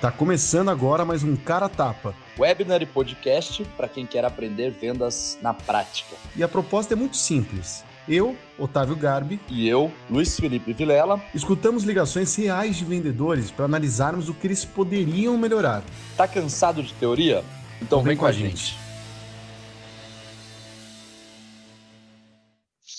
[0.00, 2.14] Tá começando agora mais um Cara Tapa.
[2.38, 6.16] Webinar e podcast para quem quer aprender vendas na prática.
[6.34, 7.84] E a proposta é muito simples.
[8.08, 14.30] Eu, Otávio Garbi, e eu, Luiz Felipe Vilela, escutamos ligações reais de vendedores para analisarmos
[14.30, 15.82] o que eles poderiam melhorar.
[16.16, 17.44] Tá cansado de teoria?
[17.76, 18.68] Então, então vem, vem com a gente.
[18.68, 18.90] gente.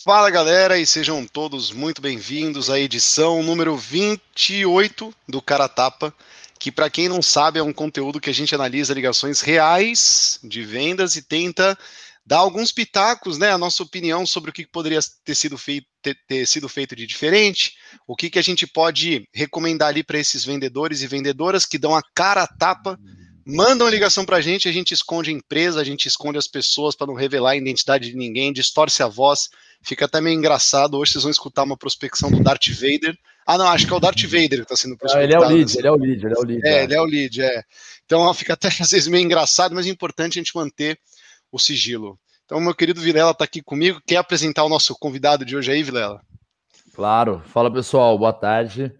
[0.04, 6.13] Fala galera e sejam todos muito bem-vindos à edição número 28 do Cara Tapa
[6.61, 10.61] que para quem não sabe é um conteúdo que a gente analisa ligações reais de
[10.61, 11.75] vendas e tenta
[12.24, 16.16] dar alguns pitacos, né, a nossa opinião sobre o que poderia ter sido feito, ter,
[16.28, 17.74] ter sido feito de diferente,
[18.07, 21.96] o que, que a gente pode recomendar ali para esses vendedores e vendedoras que dão
[21.96, 22.96] a cara a tapa,
[23.43, 26.96] mandam ligação para a gente, a gente esconde a empresa, a gente esconde as pessoas
[26.96, 29.50] para não revelar a identidade de ninguém, distorce a voz,
[29.82, 30.96] fica até meio engraçado.
[30.96, 34.00] Hoje vocês vão escutar uma prospecção do Darth Vader ah, não, acho que é o
[34.00, 35.22] Darth Vader que está sendo prospectado.
[35.22, 36.67] Ah, ele é o lead, ele é o lead, ele é o lead.
[36.67, 37.63] É, é, ele é o lead, é.
[38.05, 40.99] Então fica até às vezes meio engraçado, mas é importante a gente manter
[41.51, 42.19] o sigilo.
[42.45, 44.01] Então, meu querido Vilela está aqui comigo.
[44.05, 46.21] Quer apresentar o nosso convidado de hoje aí, Vilela?
[46.93, 47.41] Claro.
[47.45, 48.17] Fala, pessoal.
[48.19, 48.93] Boa tarde.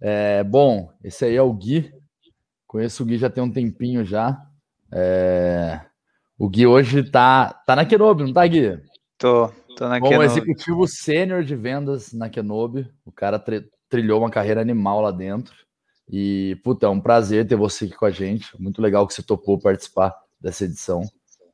[0.00, 1.92] É, bom, esse aí é o Gui.
[2.66, 4.38] Conheço o Gui já tem um tempinho já.
[4.92, 5.80] É,
[6.38, 8.78] o Gui hoje tá, tá na Kenobi, não tá, Gui?
[9.18, 10.26] Tô, tô na Bom, Kenobi.
[10.26, 12.90] executivo sênior de vendas na Kenobi.
[13.04, 13.38] O cara
[13.88, 15.54] trilhou uma carreira animal lá dentro.
[16.08, 18.50] E, puta, é um prazer ter você aqui com a gente.
[18.60, 21.02] Muito legal que você topou participar dessa edição.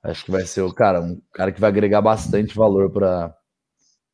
[0.02, 3.34] Acho que vai ser o cara, um cara que vai agregar bastante valor para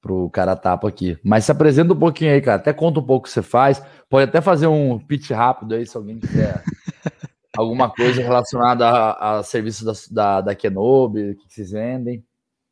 [0.07, 1.19] o cara tapa aqui.
[1.25, 2.61] Mas se apresenta um pouquinho aí, cara.
[2.61, 3.83] Até conta um pouco o que você faz.
[4.09, 6.63] Pode até fazer um pitch rápido aí, se alguém quiser
[7.57, 12.25] alguma coisa relacionada a, a serviços da, da, da Kenobi, que vocês vendem.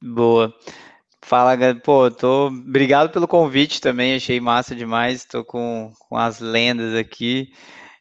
[0.03, 0.53] Boa.
[1.27, 2.47] Fala, pô, tô.
[2.47, 5.25] Obrigado pelo convite também, achei massa demais.
[5.25, 7.49] Tô com, com as lendas aqui.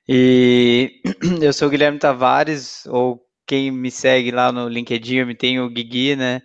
[0.08, 1.02] E
[1.42, 5.66] eu sou o Guilherme Tavares, ou quem me segue lá no LinkedIn, eu me tenho
[5.66, 6.39] o Guigui, né?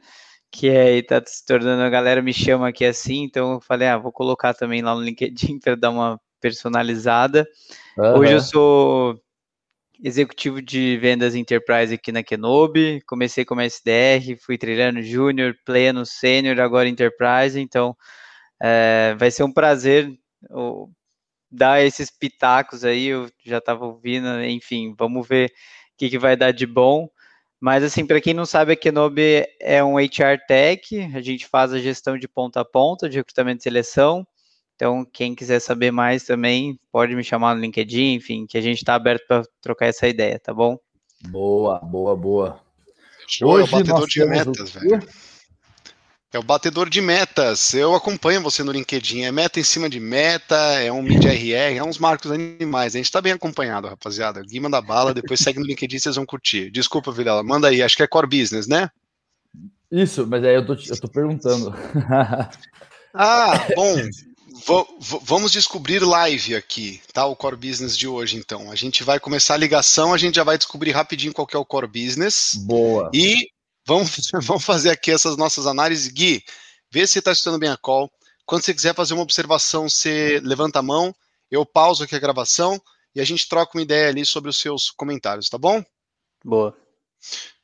[0.51, 3.99] Que é, tá se tornando, a galera me chama aqui assim, então eu falei, ah,
[3.99, 7.47] vou colocar também lá no LinkedIn para dar uma personalizada.
[7.99, 8.21] Uhum.
[8.21, 9.21] Hoje eu sou
[10.03, 13.03] executivo de vendas enterprise aqui na Kenobi.
[13.07, 17.59] Comecei como SDR, fui treinando júnior, pleno, sênior, agora enterprise.
[17.61, 17.97] Então,
[18.63, 20.11] é, vai ser um prazer
[21.51, 23.07] dar esses pitacos aí.
[23.07, 25.53] Eu já estava ouvindo, enfim, vamos ver o
[25.99, 27.09] que, que vai dar de bom.
[27.61, 31.75] Mas, assim, para quem não sabe, a Kenobi é um HR Tech, a gente faz
[31.75, 34.27] a gestão de ponta a ponta, de recrutamento e seleção.
[34.81, 38.79] Então, quem quiser saber mais também, pode me chamar no LinkedIn, enfim, que a gente
[38.79, 40.79] está aberto para trocar essa ideia, tá bom?
[41.29, 42.61] Boa, boa, boa.
[43.43, 44.99] Hoje é o batedor de metas, velho.
[46.33, 47.75] É o batedor de metas.
[47.75, 49.25] Eu acompanho você no LinkedIn.
[49.25, 52.95] É meta em cima de meta, é um mídia RR, é uns marcos animais.
[52.95, 54.41] A gente está bem acompanhado, rapaziada.
[54.41, 56.71] Gui manda bala, depois segue no LinkedIn, vocês vão curtir.
[56.71, 57.83] Desculpa, Vilela, manda aí.
[57.83, 58.89] Acho que é core business, né?
[59.93, 61.75] Isso, mas aí eu tô, eu tô perguntando.
[63.13, 63.97] ah, bom.
[65.23, 67.27] vamos descobrir live aqui, tá?
[67.27, 68.71] O core business de hoje, então.
[68.71, 71.65] A gente vai começar a ligação, a gente já vai descobrir rapidinho qual é o
[71.65, 72.55] core business.
[72.55, 73.11] Boa.
[73.13, 73.51] E
[73.87, 76.09] vamos, vamos fazer aqui essas nossas análises.
[76.13, 76.43] Gui,
[76.91, 78.11] vê se você está escutando bem a call.
[78.45, 81.15] Quando você quiser fazer uma observação, você levanta a mão,
[81.51, 82.81] eu pauso aqui a gravação
[83.15, 85.85] e a gente troca uma ideia ali sobre os seus comentários, tá bom?
[86.45, 86.77] Boa.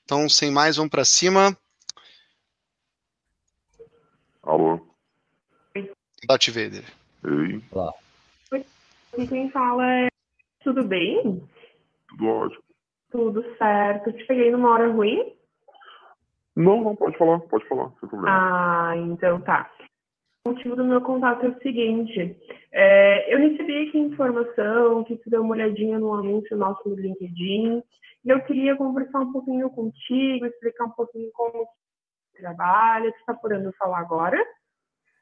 [0.05, 1.57] Então, sem mais, vamos para cima.
[4.43, 4.86] Alô?
[6.27, 6.85] Darth Vader.
[7.25, 7.63] Ei.
[9.29, 10.09] Quem fala é.
[10.63, 11.43] Tudo bem?
[12.09, 12.63] Tudo ótimo.
[13.11, 14.13] Tudo certo.
[14.13, 15.33] Te peguei numa hora ruim?
[16.55, 18.29] Não, não, pode falar, pode falar, sem problema.
[18.31, 19.71] Ah, então tá.
[20.47, 22.37] O motivo do meu contato é o seguinte:
[22.73, 27.83] é, eu recebi aqui informação que tu deu uma olhadinha no anúncio nosso no LinkedIn,
[28.25, 31.67] e eu queria conversar um pouquinho contigo, explicar um pouquinho como
[32.33, 33.13] você trabalha.
[33.13, 34.39] Tu está podendo falar agora?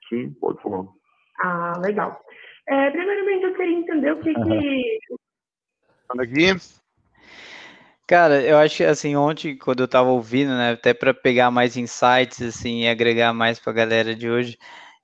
[0.09, 0.85] Sim, pode falar.
[1.41, 2.21] Ah, legal.
[2.69, 4.61] É, primeiramente, eu queria entender o que uhum.
[4.61, 4.99] que...
[6.19, 6.57] Aqui.
[8.07, 11.77] Cara, eu acho que assim, ontem, quando eu tava ouvindo, né, até para pegar mais
[11.77, 14.59] insights, assim, e agregar mais pra galera de hoje,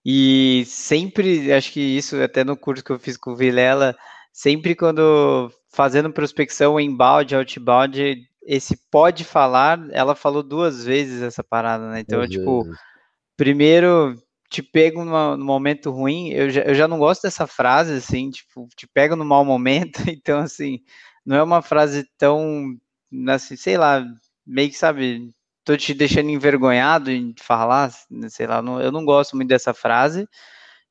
[0.05, 3.97] e sempre, acho que isso, até no curso que eu fiz com o Vilela,
[4.33, 11.91] sempre quando fazendo prospecção inbound, outbound, esse pode falar, ela falou duas vezes essa parada,
[11.91, 12.01] né?
[12.01, 12.67] Então, tipo,
[13.37, 14.15] primeiro
[14.51, 18.31] te pego numa, num momento ruim, eu já, eu já não gosto dessa frase, assim,
[18.31, 20.81] tipo, te pego no mau momento, então, assim,
[21.25, 22.77] não é uma frase tão,
[23.29, 24.05] assim, sei lá,
[24.47, 25.31] meio que, sabe,
[25.65, 27.93] tô te deixando envergonhado em falar,
[28.29, 30.29] sei lá, não, eu não gosto muito dessa frase,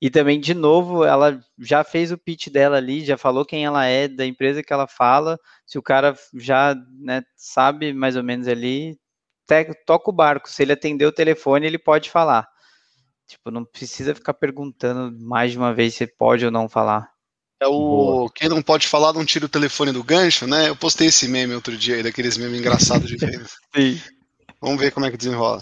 [0.02, 3.86] E também, de novo, ela já fez o pitch dela ali, já falou quem ela
[3.86, 5.40] é, da empresa que ela fala.
[5.66, 8.98] Se o cara já né, sabe mais ou menos ali,
[9.86, 10.50] toca o barco.
[10.50, 12.48] Se ele atender o telefone, ele pode falar.
[13.30, 17.12] Tipo, não precisa ficar perguntando mais de uma vez se pode ou não falar.
[17.62, 18.31] É o Boa.
[18.34, 20.70] quem não pode falar não tira o telefone do gancho, né?
[20.70, 23.46] Eu postei esse meme outro dia aí, daqueles memes engraçados de venda.
[23.76, 24.02] Sim.
[24.60, 25.62] Vamos ver como é que desenrola.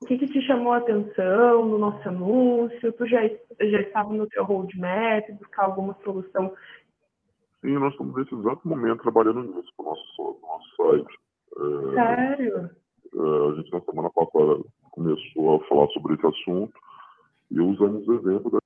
[0.00, 2.92] O que, que, te chamou a atenção no nosso anúncio?
[2.92, 6.54] Tu já, já estava no teu roadmap, buscar alguma solução?
[7.60, 11.18] Sim, nós estamos nesse exato momento trabalhando nisso para o nosso, nosso site.
[11.56, 12.70] É, Sério?
[13.14, 14.62] É, a gente na semana passada
[14.98, 16.74] começou a falar sobre esse assunto
[17.50, 18.58] e usamos o exemplo da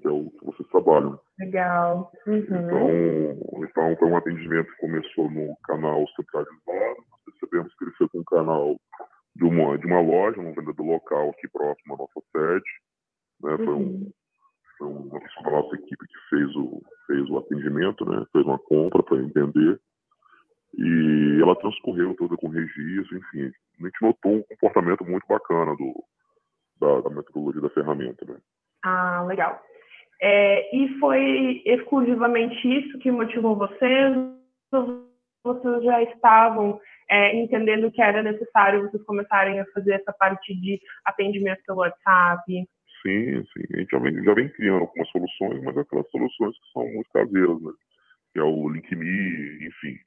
[0.00, 1.18] que é o que vocês trabalham.
[1.38, 2.12] Legal.
[2.26, 2.36] Uhum.
[2.36, 7.04] Então, então, foi um atendimento que começou no canal centralizado.
[7.10, 8.76] Nós percebemos que ele foi com um canal
[9.36, 12.70] de uma, de uma loja, um vendedor local aqui próximo à nossa sede.
[13.40, 13.56] Né?
[13.56, 14.12] Foi, um, uhum.
[14.78, 18.26] foi uma pessoa da nossa equipe que fez o, fez o atendimento, né?
[18.32, 19.80] fez uma compra para entender.
[20.76, 23.52] E ela transcorreu toda com registro, enfim.
[23.80, 26.04] A gente notou um comportamento muito bacana do,
[26.80, 28.24] da, da metodologia da ferramenta.
[28.24, 28.36] Né?
[28.84, 29.60] Ah, legal.
[30.20, 34.14] É, e foi exclusivamente isso que motivou vocês?
[35.42, 36.80] Vocês já estavam
[37.10, 42.42] é, entendendo que era necessário vocês começarem a fazer essa parte de atendimento pelo WhatsApp?
[43.02, 43.74] Sim, sim.
[43.74, 47.10] A gente já vem, já vem criando algumas soluções, mas aquelas soluções que são muito
[47.12, 47.72] caseiras, né?
[48.32, 49.98] Que é o LinkMe, enfim.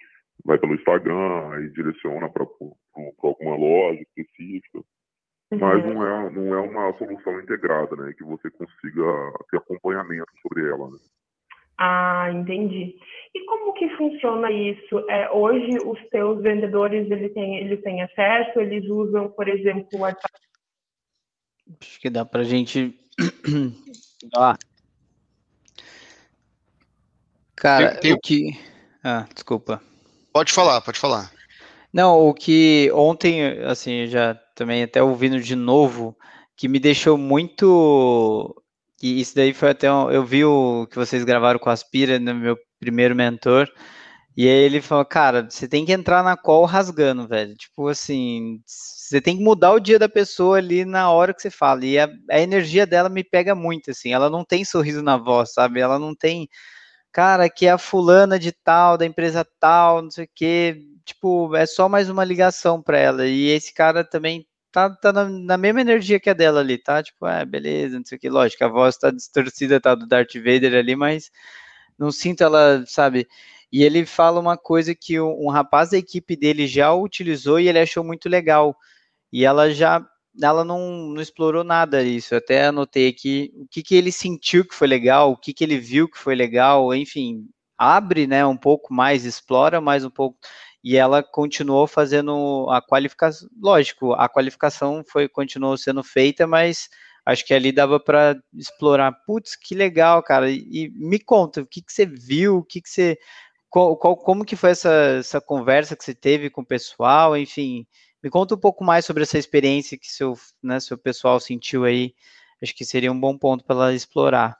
[0.44, 2.46] Vai pelo Instagram e direciona para
[3.22, 4.80] alguma loja específica.
[5.52, 5.60] Uhum.
[5.60, 8.14] Mas não é, não é uma solução integrada, né?
[8.18, 9.04] Que você consiga
[9.50, 10.98] ter acompanhamento sobre ela, né?
[11.78, 12.96] Ah, entendi.
[13.36, 15.00] E como que funciona isso?
[15.10, 20.00] É, hoje os teus vendedores eles têm, eles têm acesso, eles usam, por exemplo, o
[20.00, 20.34] WhatsApp?
[21.80, 23.00] Acho que dá para a gente.
[24.36, 24.58] ah.
[27.56, 28.14] Cara, tem, tem...
[28.14, 28.52] o que.
[29.04, 29.82] Ah, desculpa.
[30.34, 31.32] Pode falar, pode falar.
[31.92, 36.16] Não, o que ontem, assim, já também até ouvindo de novo,
[36.56, 38.56] que me deixou muito
[39.02, 39.92] e isso daí foi até.
[39.92, 43.70] Um, eu vi o que vocês gravaram com a Aspira, no meu primeiro mentor.
[44.36, 47.56] E aí ele falou, cara, você tem que entrar na call rasgando, velho.
[47.56, 51.50] Tipo assim, você tem que mudar o dia da pessoa ali na hora que você
[51.50, 51.86] fala.
[51.86, 54.14] E a, a, energia dela me pega muito, assim.
[54.14, 55.80] Ela não tem sorriso na voz, sabe?
[55.80, 56.48] Ela não tem,
[57.12, 60.78] cara, que é a fulana de tal, da empresa tal, não sei o quê.
[61.08, 63.26] Tipo, é só mais uma ligação para ela.
[63.26, 67.02] E esse cara também tá, tá na, na, mesma energia que a dela ali, tá?
[67.02, 68.30] Tipo, é, beleza, não sei o que.
[68.30, 71.32] Lógico, a voz tá distorcida, tá do Darth Vader ali, mas
[71.98, 73.26] não sinto ela, sabe?
[73.72, 77.70] E ele fala uma coisa que um, um rapaz da equipe dele já utilizou e
[77.70, 78.76] ele achou muito legal.
[79.32, 80.06] E ela já
[80.42, 82.34] ela não, não explorou nada isso.
[82.34, 85.64] Eu até anotei aqui o que, que ele sentiu que foi legal, o que, que
[85.64, 90.38] ele viu que foi legal, enfim, abre né, um pouco mais, explora mais um pouco
[90.88, 93.50] e ela continuou fazendo a qualificação.
[93.62, 96.88] Lógico, a qualificação foi continuou sendo feita, mas
[97.26, 99.12] acho que ali dava para explorar.
[99.26, 100.50] Putz, que legal, cara.
[100.50, 103.18] E, e me conta, o que, que você viu, o que, que você.
[103.70, 104.90] Qual, qual, como que foi essa,
[105.20, 107.86] essa conversa que você teve com o pessoal, enfim.
[108.24, 112.14] Me conta um pouco mais sobre essa experiência que seu, né, seu pessoal sentiu aí.
[112.64, 114.58] Acho que seria um bom ponto para ela explorar.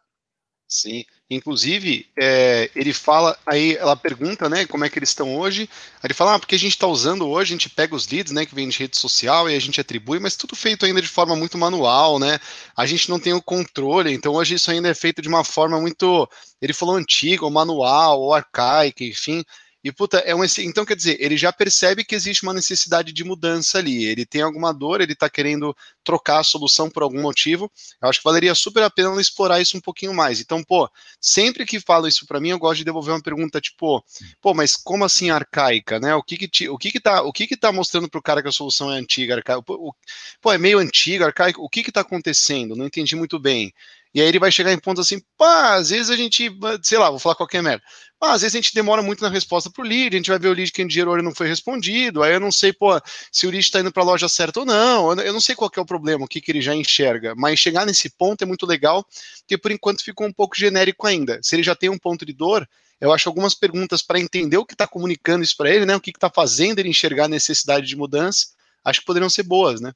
[0.68, 5.70] Sim, inclusive é, ele fala, aí ela pergunta, né, como é que eles estão hoje.
[5.96, 8.32] Aí ele fala, ah, porque a gente está usando hoje, a gente pega os leads,
[8.32, 11.08] né, que vem de rede social e a gente atribui, mas tudo feito ainda de
[11.08, 12.40] forma muito manual, né?
[12.76, 15.80] A gente não tem o controle, então hoje isso ainda é feito de uma forma
[15.80, 16.30] muito,
[16.62, 19.44] ele falou antiga, ou manual, ou arcaica, enfim.
[19.88, 20.42] E, puta, é um.
[20.60, 24.04] Então, quer dizer, ele já percebe que existe uma necessidade de mudança ali.
[24.04, 27.72] Ele tem alguma dor, ele está querendo trocar a solução por algum motivo.
[28.02, 30.42] Eu acho que valeria super a pena explorar isso um pouquinho mais.
[30.42, 30.90] Então, pô,
[31.22, 34.04] sempre que falo isso para mim, eu gosto de devolver uma pergunta tipo,
[34.42, 36.14] pô, mas como assim arcaica, né?
[36.16, 38.42] O que que, te, o que, que tá, o que que tá mostrando pro cara
[38.42, 39.64] que a solução é antiga, arcaica?
[39.64, 41.62] Pô é meio antiga, arcaica.
[41.62, 42.76] O que que tá acontecendo?
[42.76, 43.74] Não entendi muito bem.
[44.18, 46.50] E aí ele vai chegar em pontos assim, pá, às vezes a gente,
[46.82, 47.84] sei lá, vou falar qualquer merda.
[48.20, 50.48] Pá, às vezes a gente demora muito na resposta pro lead, a gente vai ver
[50.48, 53.00] o lead que a gente gerou e não foi respondido, aí eu não sei, pô,
[53.32, 55.70] se o lead está indo para a loja certa ou não, eu não sei qual
[55.78, 58.66] é o problema, o que, que ele já enxerga, mas chegar nesse ponto é muito
[58.66, 59.06] legal,
[59.42, 61.40] porque por enquanto ficou um pouco genérico ainda.
[61.44, 62.68] Se ele já tem um ponto de dor,
[63.00, 66.02] eu acho algumas perguntas para entender o que está comunicando isso para ele, né, o
[66.02, 68.48] que está fazendo ele enxergar a necessidade de mudança,
[68.84, 69.94] acho que poderiam ser boas, né?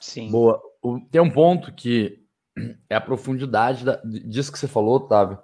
[0.00, 0.30] Sim.
[0.30, 0.58] Boa.
[1.10, 2.23] Tem um ponto que
[2.88, 5.38] é a profundidade da, disso que você falou, Otávio,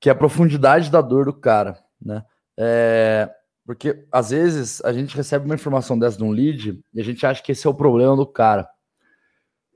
[0.00, 2.24] que é a profundidade da dor do cara, né?
[2.56, 3.30] É,
[3.64, 7.26] porque às vezes a gente recebe uma informação dessa de um lead e a gente
[7.26, 8.68] acha que esse é o problema do cara.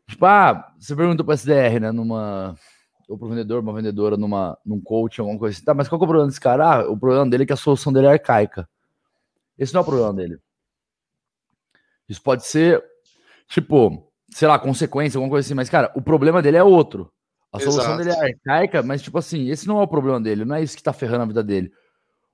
[0.09, 2.57] Tipo, ah, você perguntou para SDR, né, numa
[3.11, 5.65] ou para o vendedor, uma vendedora, numa, num coach, alguma coisa assim.
[5.65, 6.75] Tá, mas qual é o problema desse cara?
[6.75, 8.69] Ah, o problema dele é que a solução dele é arcaica.
[9.59, 10.39] Esse não é o problema dele.
[12.09, 12.83] Isso pode ser,
[13.49, 17.13] tipo, sei lá, consequência, alguma coisa assim, mas, cara, o problema dele é outro.
[17.53, 17.99] A solução Exato.
[17.99, 20.77] dele é arcaica, mas, tipo assim, esse não é o problema dele, não é isso
[20.77, 21.73] que tá ferrando a vida dele.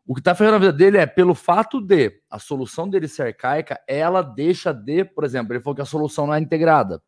[0.06, 3.22] O que tá ferrando a vida dele é pelo fato de a solução dele ser
[3.22, 7.02] arcaica, ela deixa de, por exemplo, ele falou que a solução não é integrada.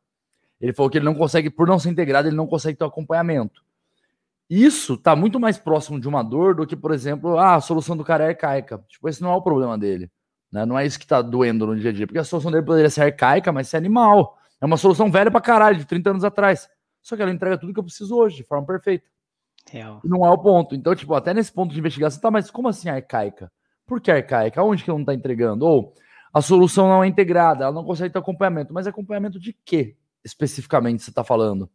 [0.61, 2.89] Ele falou que ele não consegue, por não ser integrado, ele não consegue ter um
[2.89, 3.63] acompanhamento.
[4.51, 7.97] Isso tá muito mais próximo de uma dor do que, por exemplo, ah, a solução
[7.97, 8.83] do cara é arcaica.
[8.89, 10.11] Tipo, esse não é o problema dele.
[10.51, 10.65] Né?
[10.65, 12.07] Não é isso que tá doendo no dia a dia.
[12.07, 14.38] Porque a solução dele poderia ser arcaica, mas ser animal.
[14.61, 16.69] É uma solução velha pra caralho, de 30 anos atrás.
[17.03, 19.07] Só que ela entrega tudo que eu preciso hoje, de forma perfeita.
[19.71, 20.01] Real.
[20.05, 20.75] Não é o ponto.
[20.75, 23.53] Então, tipo, até nesse ponto de investigação, tá, mas como assim arcaica?
[23.87, 24.61] Por que arcaica?
[24.61, 25.65] Aonde que não tá entregando?
[25.65, 25.95] Ou
[26.33, 28.73] a solução não é integrada, ela não consegue ter acompanhamento.
[28.73, 31.71] Mas acompanhamento de quê, especificamente, você tá falando?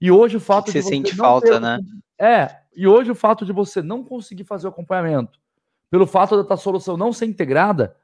[0.00, 1.60] E hoje o fato que de você sente falta, ter...
[1.60, 1.80] né?
[2.18, 5.38] É, e hoje o fato de você não conseguir fazer o acompanhamento,
[5.90, 7.96] pelo fato da tua solução não ser integrada,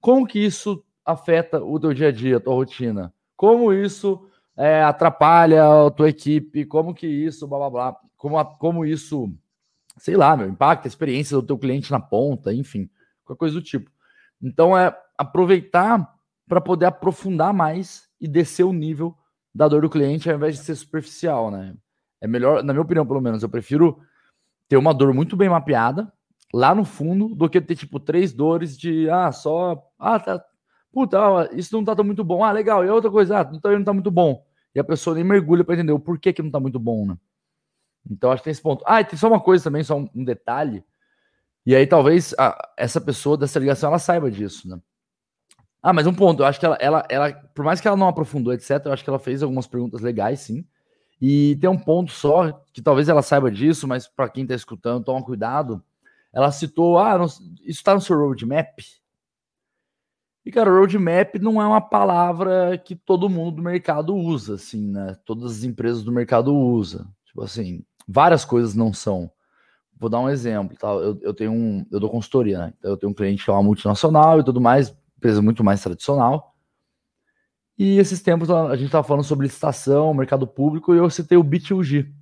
[0.00, 3.12] como que isso afeta o teu dia a dia, a tua rotina?
[3.42, 4.24] Como isso
[4.56, 6.64] é, atrapalha a tua equipe?
[6.64, 9.34] Como que isso, blá blá blá, como, a, como isso,
[9.96, 12.88] sei lá, meu, impacta a experiência do teu cliente na ponta, enfim,
[13.24, 13.90] qualquer coisa do tipo.
[14.40, 16.08] Então é aproveitar
[16.46, 19.12] para poder aprofundar mais e descer o nível
[19.52, 21.74] da dor do cliente ao invés de ser superficial, né?
[22.20, 23.98] É melhor, na minha opinião, pelo menos, eu prefiro
[24.68, 26.12] ter uma dor muito bem mapeada
[26.54, 30.44] lá no fundo do que ter, tipo, três dores de, ah, só, ah, tá,
[30.92, 31.18] puta,
[31.52, 33.92] isso não tá tão muito bom, ah, legal, e outra coisa, ah, tá, não tá
[33.92, 34.44] muito bom.
[34.74, 37.16] E a pessoa nem mergulha para entender o porquê que não tá muito bom, né?
[38.10, 38.82] Então, acho que tem esse ponto.
[38.86, 40.84] Ah, e tem só uma coisa também, só um, um detalhe.
[41.64, 44.80] E aí, talvez a, essa pessoa dessa ligação ela saiba disso, né?
[45.82, 48.08] Ah, mas um ponto, eu acho que ela, ela, ela, por mais que ela não
[48.08, 50.64] aprofundou, etc., eu acho que ela fez algumas perguntas legais, sim.
[51.20, 55.04] E tem um ponto só, que talvez ela saiba disso, mas para quem está escutando,
[55.04, 55.82] toma cuidado.
[56.32, 58.78] Ela citou, ah, não, isso está no seu roadmap?
[60.44, 65.16] E, cara, roadmap não é uma palavra que todo mundo do mercado usa, assim, né?
[65.24, 67.06] Todas as empresas do mercado usam.
[67.24, 69.30] Tipo assim, várias coisas não são.
[69.96, 70.88] Vou dar um exemplo, tá?
[70.88, 72.74] Eu, eu tenho um, eu dou consultoria, né?
[72.76, 75.80] Então, eu tenho um cliente que é uma multinacional e tudo mais, empresa muito mais
[75.80, 76.56] tradicional.
[77.78, 81.44] E esses tempos a gente estava falando sobre licitação, mercado público, e eu citei o
[81.44, 82.12] B2G,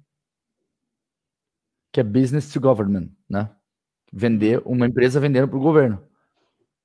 [1.93, 3.51] que é Business to Government, né?
[4.13, 6.03] Vender, uma empresa vendendo para o governo.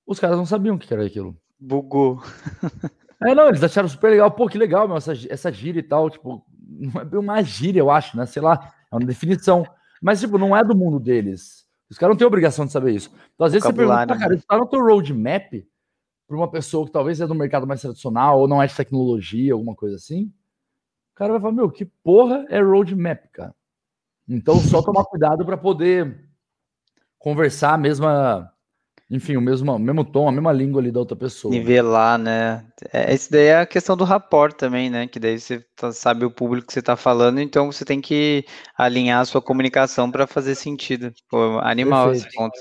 [0.06, 1.36] Os caras não sabiam o que era aquilo.
[1.60, 2.22] Bugou.
[3.22, 4.30] é, não, eles acharam super legal.
[4.32, 6.10] Pô, que legal, meu, essa, essa gíria e tal.
[6.10, 8.26] Tipo, não é bem uma gíria, eu acho, né?
[8.26, 9.66] Sei lá, é uma definição.
[10.02, 11.66] Mas, tipo, não é do mundo deles.
[11.90, 13.12] Os caras não têm obrigação de saber isso.
[13.34, 14.18] Então, às vezes você pergunta, né?
[14.20, 15.66] cara, isso tá no teu roadmap?
[16.28, 19.54] para uma pessoa que talvez é do mercado mais tradicional ou não é de tecnologia,
[19.54, 20.26] alguma coisa assim,
[21.14, 23.56] o cara vai falar: Meu, que porra é roadmap, cara?
[24.28, 26.30] Então, só tomar cuidado para poder
[27.20, 28.52] conversar a mesma,
[29.10, 31.52] enfim, o mesmo, o mesmo tom, a mesma língua ali da outra pessoa.
[31.52, 32.66] Nivelar, né?
[32.92, 35.08] É, esse daí é a questão do rapport também, né?
[35.08, 38.44] Que daí você tá, sabe o público que você está falando, então você tem que
[38.76, 41.14] alinhar a sua comunicação para fazer sentido.
[41.30, 42.28] Pô, animal Perfeito.
[42.28, 42.60] esse ponto.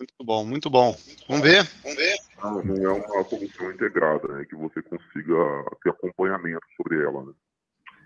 [0.00, 0.96] Muito bom, muito bom.
[1.28, 2.16] Vamos ver, vamos ver.
[2.38, 4.44] Ah, não é uma solução integrada, né?
[4.46, 5.34] Que você consiga
[5.84, 7.32] ter acompanhamento sobre ela, né?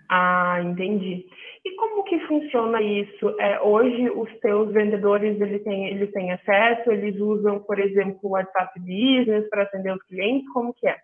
[0.09, 1.25] Ah, entendi.
[1.65, 3.35] E como que funciona isso?
[3.39, 8.29] É, hoje os teus vendedores eles têm, eles têm acesso, eles usam, por exemplo, o
[8.29, 10.97] WhatsApp Business para atender os clientes, como que é?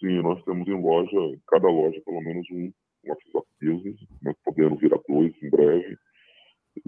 [0.00, 2.72] Sim, nós temos em loja, cada loja, pelo menos um
[3.06, 5.96] WhatsApp Business, nós podemos virar dois em breve,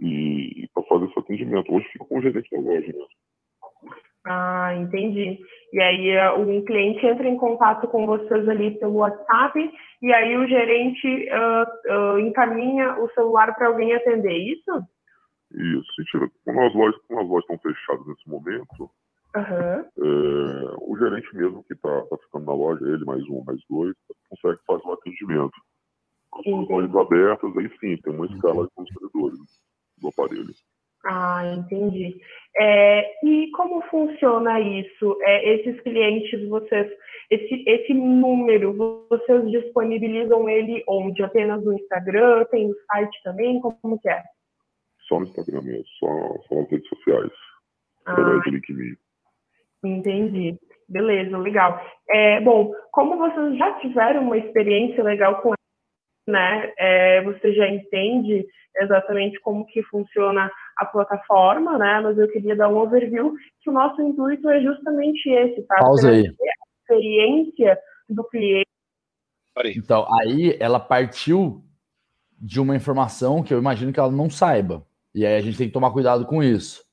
[0.01, 1.73] e para fazer esse atendimento.
[1.73, 3.07] Hoje fica com o gerente da loja mesmo.
[4.27, 5.39] Ah, entendi.
[5.73, 10.37] E aí eh, um cliente entra em contato com vocês ali pelo WhatsApp e aí
[10.37, 14.83] o gerente uh, uh, encaminha o celular para alguém atender, isso?
[15.51, 16.31] Isso.
[16.45, 18.91] Como as lojas, como as lojas estão fechadas nesse momento,
[19.37, 19.81] uhum.
[19.81, 23.95] é, o gerente mesmo que está tá ficando na loja, ele mais um, mais dois,
[24.29, 25.55] consegue fazer o atendimento.
[26.31, 29.39] Com as lojas abertas, aí sim, tem uma escala de consumidores
[30.01, 30.55] do aparelho.
[31.05, 32.17] Ah, entendi.
[32.57, 35.19] É, e como funciona isso?
[35.23, 36.91] É, esses clientes, vocês,
[37.31, 38.73] esse, esse número,
[39.11, 41.23] vocês disponibilizam ele onde?
[41.23, 42.45] Apenas no Instagram?
[42.51, 43.61] Tem no site também?
[43.61, 44.23] Como que é?
[45.09, 46.09] Só no Instagram mesmo, só,
[46.49, 47.33] só nas redes sociais.
[48.07, 48.15] Ah,
[49.85, 50.59] Entendi.
[50.89, 51.81] Beleza, legal.
[52.09, 55.55] É, bom, como vocês já tiveram uma experiência legal com
[56.27, 56.73] né?
[56.79, 62.01] É, você já entende exatamente como que funciona a plataforma, né?
[62.01, 65.77] Mas eu queria dar um overview que o nosso intuito é justamente esse, tá?
[65.77, 66.27] Pausa aí.
[66.27, 66.33] A
[66.83, 67.79] experiência
[68.09, 68.69] do cliente.
[69.77, 71.63] Então, aí ela partiu
[72.41, 74.85] de uma informação que eu imagino que ela não saiba.
[75.15, 76.85] E aí a gente tem que tomar cuidado com isso.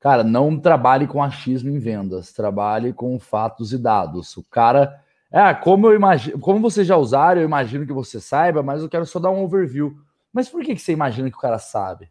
[0.00, 4.36] Cara, não trabalhe com achismo em vendas, trabalhe com fatos e dados.
[4.36, 5.02] O cara.
[5.30, 8.88] É, como eu imagino, como vocês já usaram, eu imagino que você saiba, mas eu
[8.88, 9.96] quero só dar um overview.
[10.32, 12.10] Mas por que, que você imagina que o cara sabe?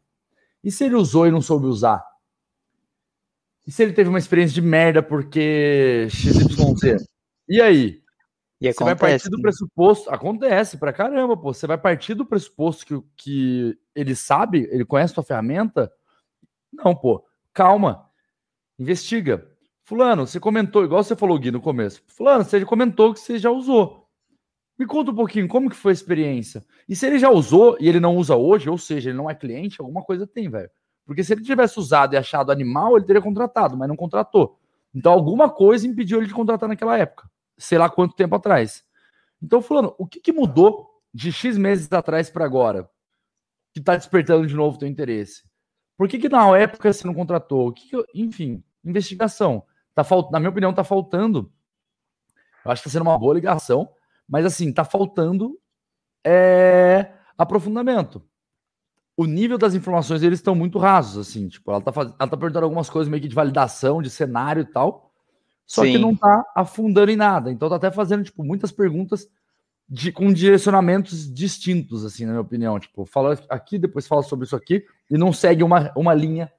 [0.64, 2.04] E se ele usou e não soube usar?
[3.66, 7.06] E se ele teve uma experiência de merda porque XYZ?
[7.48, 8.04] E aí?
[8.62, 10.10] E você vai partir do pressuposto.
[10.10, 11.54] Acontece pra caramba, pô.
[11.54, 15.92] Você vai partir do pressuposto que, que ele sabe, ele conhece a tua ferramenta.
[16.72, 17.26] Não, pô.
[17.54, 18.10] Calma.
[18.80, 19.48] Investiga.
[19.86, 22.04] Fulano, você comentou, igual você falou, Gui, no começo.
[22.08, 24.06] Fulano, você comentou que você já usou.
[24.78, 26.66] Me conta um pouquinho, como que foi a experiência?
[26.90, 29.36] E se ele já usou e ele não usa hoje, ou seja, ele não é
[29.36, 30.70] cliente, alguma coisa tem, velho.
[31.06, 34.60] Porque se ele tivesse usado e achado animal, ele teria contratado, mas não contratou.
[34.94, 38.84] Então alguma coisa impediu ele de contratar naquela época sei lá quanto tempo atrás.
[39.42, 42.90] Então, fulano, o que, que mudou de X meses atrás para agora?
[43.74, 45.44] Que está despertando de novo teu interesse?
[45.98, 47.68] Por que, que na época você não contratou?
[47.68, 48.06] O que, que eu...
[48.14, 49.64] Enfim, investigação.
[49.96, 50.30] Tá falt...
[50.32, 51.52] Na minha opinião, está faltando.
[52.64, 53.90] Eu acho que está sendo uma boa ligação,
[54.28, 55.58] mas assim, está faltando
[56.24, 57.14] é...
[57.38, 58.24] aprofundamento.
[59.18, 61.48] O nível das informações eles estão muito rasos, assim.
[61.48, 62.10] Tipo, ela está faz...
[62.20, 65.06] ela tá perguntando algumas coisas meio que de validação, de cenário e tal
[65.66, 65.94] só Sim.
[65.94, 67.52] que não está afundando em nada.
[67.52, 69.28] Então tá até fazendo tipo muitas perguntas
[69.90, 72.80] de, com direcionamentos distintos, assim, na minha opinião.
[72.80, 76.52] Tipo, fala aqui, depois fala sobre isso aqui, e não segue uma, uma linha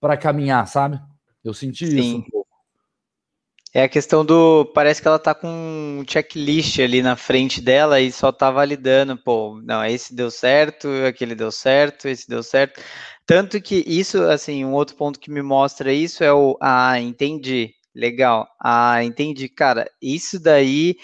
[0.00, 1.00] para caminhar, sabe?
[1.44, 1.98] Eu senti Sim.
[1.98, 2.41] isso um pouco.
[3.74, 4.66] É a questão do.
[4.74, 9.16] Parece que ela tá com um checklist ali na frente dela e só tá validando,
[9.16, 12.82] pô, não, esse deu certo, aquele deu certo, esse deu certo.
[13.24, 16.58] Tanto que isso, assim, um outro ponto que me mostra isso é o.
[16.60, 17.70] Ah, entendi.
[17.94, 18.46] Legal.
[18.62, 19.48] Ah, entendi.
[19.48, 20.96] Cara, isso daí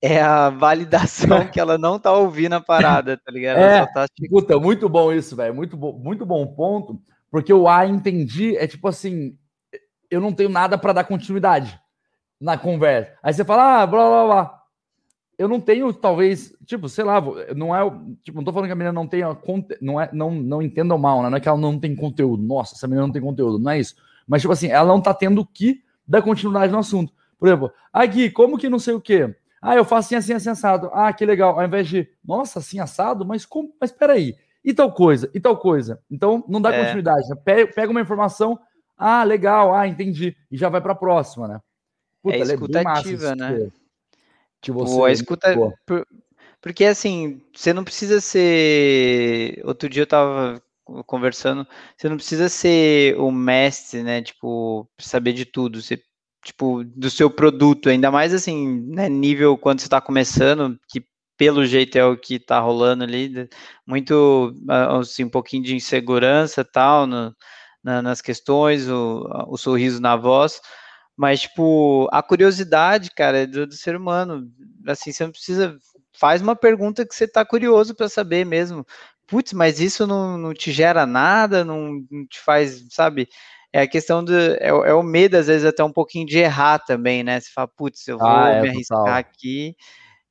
[0.00, 3.58] é a validação que ela não tá ouvindo a parada, tá ligado?
[3.58, 4.06] É, tá...
[4.30, 5.54] puta, muito bom isso, velho.
[5.54, 6.98] Muito bom, muito bom ponto,
[7.30, 9.36] porque o A entendi é tipo assim,
[10.10, 11.78] eu não tenho nada para dar continuidade
[12.44, 13.10] na conversa.
[13.22, 14.60] Aí você fala, ah, blá blá blá.
[15.38, 17.20] Eu não tenho, talvez, tipo, sei lá,
[17.56, 17.80] não é,
[18.22, 19.36] tipo, não tô falando que a menina não tenha,
[19.80, 21.30] não é, não, não entendam mal, né?
[21.30, 22.42] Não é que ela não tem conteúdo.
[22.42, 23.96] Nossa, essa menina não tem conteúdo, não é isso.
[24.28, 27.12] Mas, tipo assim, ela não tá tendo o que dar continuidade no assunto.
[27.38, 29.34] Por exemplo, aqui, como que não sei o quê?
[29.60, 30.90] Ah, eu faço assim, assim, assim, assado.
[30.92, 31.58] Ah, que legal.
[31.58, 33.74] Ao invés de, nossa, assim, assado, mas como?
[33.80, 34.36] Mas peraí.
[34.62, 35.98] E tal coisa, e tal coisa.
[36.10, 36.84] Então, não dá é.
[36.84, 37.28] continuidade.
[37.28, 37.36] Né?
[37.74, 38.58] Pega uma informação,
[38.96, 40.36] ah, legal, ah, entendi.
[40.50, 41.60] E já vai para a próxima, né?
[42.24, 43.70] Puta, é escutativa, é né?
[44.62, 45.54] Que você Pô, a escuta...
[45.86, 46.06] Por...
[46.58, 49.60] Porque, assim, você não precisa ser...
[49.62, 50.62] Outro dia eu tava
[51.06, 54.22] conversando, você não precisa ser o mestre, né?
[54.22, 55.82] Tipo, saber de tudo.
[55.82, 56.02] Você,
[56.42, 61.04] tipo, do seu produto, ainda mais assim, né, nível quando você está começando, que
[61.36, 63.46] pelo jeito é o que está rolando ali,
[63.86, 64.54] muito,
[64.98, 67.34] assim, um pouquinho de insegurança tal, no,
[67.82, 70.62] na, nas questões, o, o sorriso na voz,
[71.16, 74.50] mas, tipo, a curiosidade, cara, é do, do ser humano,
[74.86, 75.76] assim, você não precisa,
[76.18, 78.84] faz uma pergunta que você está curioso para saber mesmo,
[79.26, 83.28] putz, mas isso não, não te gera nada, não, não te faz, sabe?
[83.72, 84.32] É a questão do.
[84.36, 87.40] É, é, o medo, às vezes, até um pouquinho de errar também, né?
[87.40, 89.14] Você fala, putz, eu vou ah, é, me arriscar total.
[89.14, 89.74] aqui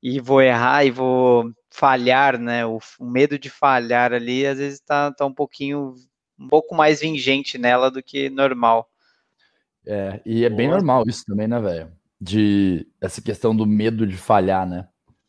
[0.01, 2.65] e vou errar e vou falhar, né?
[2.65, 5.93] O, o, medo de falhar ali, às vezes, tá, tá um pouquinho,
[6.39, 8.87] um pouco mais vingente nela do que normal.
[9.85, 11.91] É, e é bem normal isso também, né, velho?
[12.19, 14.87] De essa questão do medo de falhar, né?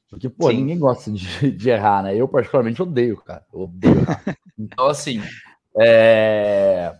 [0.08, 0.58] Porque, pô, Sim.
[0.58, 2.16] ninguém gosta de, de, errar, né?
[2.16, 3.44] Eu, particularmente, odeio, cara.
[3.52, 4.22] Eu odeio errar.
[4.56, 5.20] então, assim,
[5.76, 6.94] é...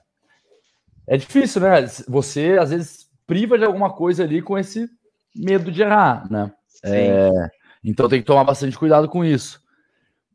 [1.06, 1.86] é difícil, né?
[2.08, 4.88] Você, às vezes, priva de alguma coisa ali com esse
[5.34, 6.52] medo de errar, né?
[6.82, 7.30] É...
[7.84, 9.62] Então, tem que tomar bastante cuidado com isso.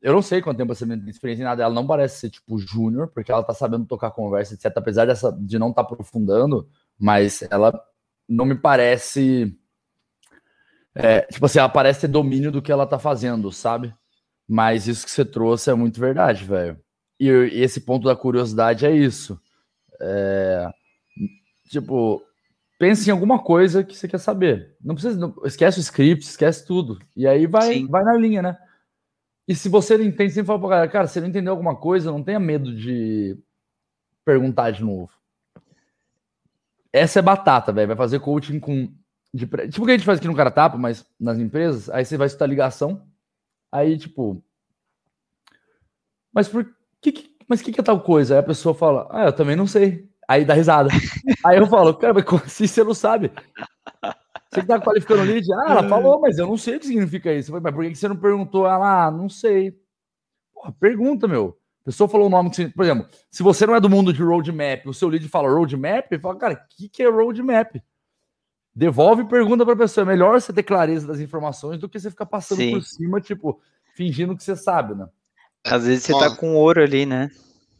[0.02, 1.64] Eu não sei quanto tempo você tem experiência em nada.
[1.64, 4.72] Ela não parece ser, tipo, júnior, porque ela tá sabendo tocar conversa, etc.
[4.78, 6.70] Apesar dessa, de não estar tá aprofundando,
[7.00, 7.80] mas ela
[8.28, 9.58] não me parece
[11.02, 13.94] é, tipo assim, ela parece ter domínio do que ela tá fazendo, sabe?
[14.48, 16.78] Mas isso que você trouxe é muito verdade, velho.
[17.20, 19.40] E, e, esse ponto da curiosidade é isso.
[20.02, 20.70] É,
[21.70, 22.22] tipo,
[22.80, 24.76] pense em alguma coisa que você quer saber.
[24.84, 27.00] Não precisa, não, esquece o script, esquece tudo.
[27.16, 28.58] E aí vai, vai na linha, né?
[29.48, 32.12] E se você não entende, sempre fala pra galera, cara, se não entendeu alguma coisa,
[32.12, 33.38] não tenha medo de
[34.26, 35.10] perguntar de novo.
[36.94, 37.88] Essa é batata, velho.
[37.88, 38.92] Vai fazer coaching com
[39.34, 42.04] de, tipo o que a gente faz aqui no cara tapa, mas nas empresas, aí
[42.04, 43.08] você vai escutar ligação,
[43.72, 44.44] aí tipo,
[46.34, 46.66] mas por
[47.02, 48.36] que, mas que que é tal coisa?
[48.36, 50.08] Aí a pessoa fala, ah, eu também não sei.
[50.28, 50.90] Aí dá risada.
[51.46, 53.32] aí eu falo, cara, mas como assim você não sabe?
[54.52, 55.46] Você que tá qualificando o lead?
[55.54, 57.50] Ah, ela falou, mas eu não sei o que significa isso.
[57.52, 58.66] Falei, mas por que você não perguntou?
[58.68, 59.80] Ela, ah, não sei.
[60.54, 61.59] Porra, pergunta, meu.
[61.82, 64.22] A pessoa falou o nome que Por exemplo, se você não é do mundo de
[64.22, 67.82] roadmap, o seu lead fala roadmap, ele fala, cara, o que, que é roadmap?
[68.76, 70.04] Devolve e pergunta para a pessoa.
[70.04, 72.72] É melhor você ter clareza das informações do que você ficar passando Sim.
[72.72, 73.60] por cima, tipo,
[73.96, 75.08] fingindo que você sabe, né?
[75.64, 77.30] Às vezes você tá com ouro ali, né?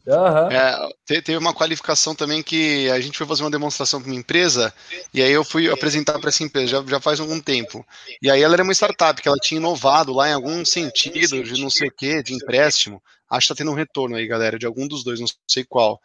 [0.06, 0.50] Uhum.
[0.50, 4.72] É, teve uma qualificação também que a gente foi fazer uma demonstração para uma empresa
[5.12, 7.84] e aí eu fui apresentar para essa empresa já, já faz algum tempo.
[8.20, 11.60] E aí ela era uma startup que ela tinha inovado lá em algum sentido de
[11.60, 13.02] não sei o que, de empréstimo.
[13.30, 16.00] Acho que tá tendo um retorno aí, galera, de algum dos dois, não sei qual.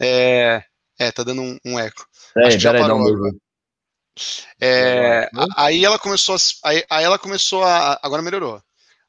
[0.00, 0.62] É,
[0.98, 2.06] é tá dando um, um eco.
[2.36, 3.00] É, Acho que já parou.
[3.00, 3.32] Aí,
[4.60, 8.62] é, aí ela começou a, aí, aí ela começou a agora melhorou.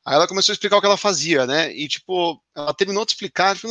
[0.06, 1.72] Aí ela começou a explicar o que ela fazia, né?
[1.74, 3.68] E tipo, ela terminou de explicar, tipo,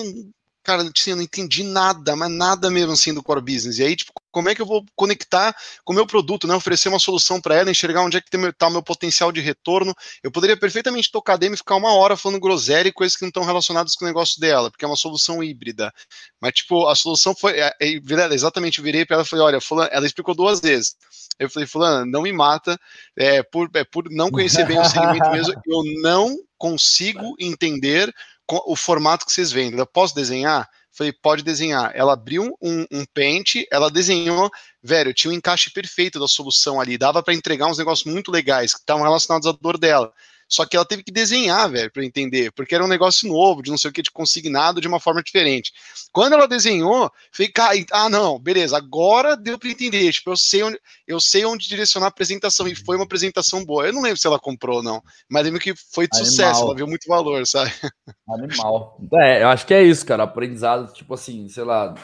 [0.68, 3.78] cara, assim, eu não entendi nada, mas nada mesmo assim do core business.
[3.78, 6.54] E aí, tipo, como é que eu vou conectar com o meu produto, né?
[6.54, 9.94] Oferecer uma solução para ela, enxergar onde é que está o meu potencial de retorno.
[10.22, 13.28] Eu poderia perfeitamente tocar dentro e ficar uma hora falando groselha e coisas que não
[13.28, 15.90] estão relacionadas com o negócio dela, porque é uma solução híbrida.
[16.38, 17.58] Mas, tipo, a solução foi.
[17.58, 20.96] É, é, exatamente, eu virei para ela e falei: olha, fulano, ela explicou duas vezes.
[21.38, 22.78] Eu falei, fulano, não me mata,
[23.16, 28.12] é por, é por não conhecer bem o segmento mesmo, eu não consigo entender
[28.50, 29.78] o formato que vocês vendem.
[29.78, 30.68] Eu posso desenhar?
[30.90, 31.92] Falei, pode desenhar.
[31.94, 34.50] Ela abriu um, um pente, ela desenhou,
[34.82, 38.74] velho, tinha um encaixe perfeito da solução ali, dava para entregar uns negócios muito legais
[38.74, 40.12] que estavam relacionados à dor dela.
[40.48, 43.70] Só que ela teve que desenhar, velho, para entender, porque era um negócio novo, de
[43.70, 45.72] não sei o que, de consignado de uma forma diferente.
[46.12, 47.52] Quando ela desenhou, falei,
[47.92, 50.10] ah, não, beleza, agora deu para entender.
[50.10, 53.86] Tipo, eu sei onde, eu sei onde direcionar a apresentação, e foi uma apresentação boa.
[53.86, 56.30] Eu não lembro se ela comprou ou não, mas lembro que foi de Animal.
[56.30, 57.72] sucesso, ela viu muito valor, sabe?
[58.28, 58.98] Animal.
[59.14, 60.22] É, eu acho que é isso, cara.
[60.22, 61.94] Aprendizado, tipo assim, sei lá,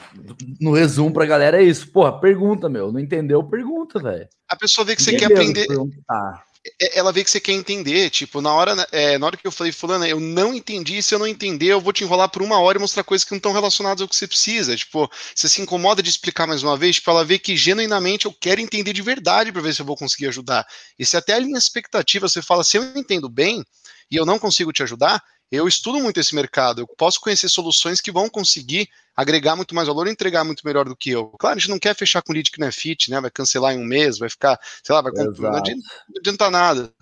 [0.61, 1.91] no resumo pra galera é isso.
[1.91, 2.93] Porra, pergunta, meu.
[2.93, 3.43] Não entendeu?
[3.43, 4.29] Pergunta, velho.
[4.49, 5.67] A pessoa vê que você quer aprender.
[5.67, 6.45] Perguntar.
[6.81, 9.47] É, ela vê que você quer entender, tipo, na hora, né, é, na hora que
[9.47, 12.43] eu falei, fulana, eu não entendi, se eu não entender, eu vou te enrolar por
[12.43, 14.75] uma hora e mostrar coisas que não estão relacionadas ao que você precisa.
[14.75, 18.33] Tipo, você se incomoda de explicar mais uma vez, tipo, ela vê que genuinamente eu
[18.33, 20.67] quero entender de verdade para ver se eu vou conseguir ajudar.
[20.99, 23.63] E se até a linha expectativa você fala, se eu entendo bem
[24.11, 28.01] e eu não consigo te ajudar, eu estudo muito esse mercado, eu posso conhecer soluções
[28.01, 31.29] que vão conseguir agregar muito mais valor e entregar muito melhor do que eu.
[31.39, 33.21] Claro, a gente não quer fechar com lead que não é fit, né?
[33.21, 35.73] Vai cancelar em um mês, vai ficar, sei lá, vai não adianta,
[36.09, 36.93] não adianta nada.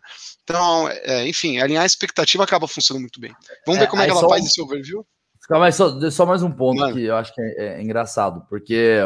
[0.45, 3.35] Então, é, enfim, alinhar a expectativa acaba funcionando muito bem.
[3.67, 5.07] Vamos é, ver como é que ela faz esse overview.
[5.49, 6.95] Mas só, só mais um ponto Mano.
[6.95, 9.01] que eu acho que é, é engraçado, porque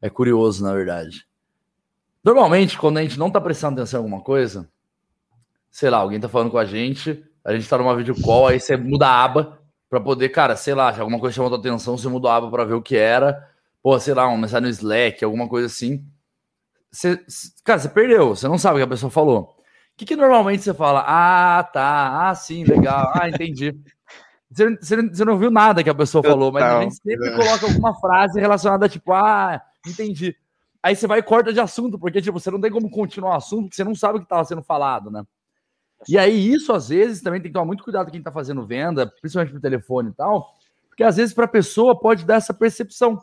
[0.00, 1.26] é curioso, na verdade.
[2.22, 4.68] Normalmente, quando a gente não tá prestando atenção em alguma coisa,
[5.70, 8.60] sei lá, alguém tá falando com a gente, a gente tá numa video call, aí
[8.60, 11.96] você muda a aba para poder, cara, sei lá, se alguma coisa chamou tua atenção,
[11.96, 13.48] você muda a aba para ver o que era.
[13.82, 16.04] Pô, sei lá, uma mensagem no Slack, alguma coisa assim.
[16.92, 17.18] Você,
[17.64, 19.56] cara, você perdeu, você não sabe o que a pessoa falou.
[19.92, 21.04] O que, que normalmente você fala?
[21.06, 23.74] Ah, tá, ah, sim, legal, ah, entendi.
[24.50, 27.66] Você, você, você não viu nada que a pessoa falou, mas a gente sempre coloca
[27.66, 30.34] alguma frase relacionada, tipo, ah, entendi.
[30.82, 33.36] Aí você vai e corta de assunto, porque, tipo, você não tem como continuar o
[33.36, 35.22] assunto, porque você não sabe o que estava sendo falado, né?
[36.08, 39.06] E aí, isso às vezes também tem que tomar muito cuidado quem está fazendo venda,
[39.20, 40.54] principalmente por telefone e tal,
[40.88, 43.22] porque às vezes para a pessoa pode dar essa percepção.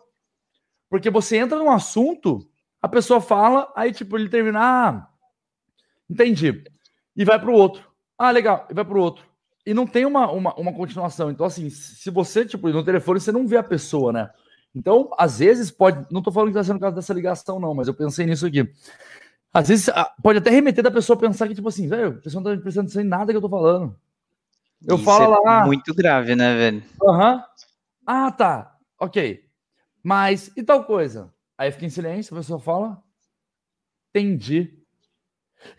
[0.90, 2.48] Porque você entra num assunto,
[2.82, 5.08] a pessoa fala, aí tipo, ele termina, ah,
[6.10, 6.64] entendi.
[7.16, 7.88] E vai para o outro.
[8.18, 9.26] Ah, legal, e vai para o outro.
[9.66, 11.30] E não tem uma, uma, uma continuação.
[11.30, 14.30] Então, assim, se você, tipo, no telefone, você não vê a pessoa, né?
[14.74, 16.06] Então, às vezes pode.
[16.12, 18.46] Não estou falando que está sendo o caso dessa ligação, não, mas eu pensei nisso
[18.46, 18.70] aqui.
[19.58, 19.90] Às vezes
[20.22, 22.86] pode até remeter da pessoa pensar que, tipo assim, velho, a pessoa não tá prestando
[22.86, 24.00] atenção em nada que eu tô falando.
[24.86, 25.66] Eu Isso falo é lá.
[25.66, 26.84] Muito grave, né, velho?
[27.04, 27.34] Aham.
[27.34, 27.42] Uhum.
[28.06, 28.76] Ah, tá.
[29.00, 29.44] Ok.
[30.04, 31.34] Mas e tal coisa?
[31.58, 33.02] Aí fica em silêncio, a pessoa fala.
[34.12, 34.78] Entendi.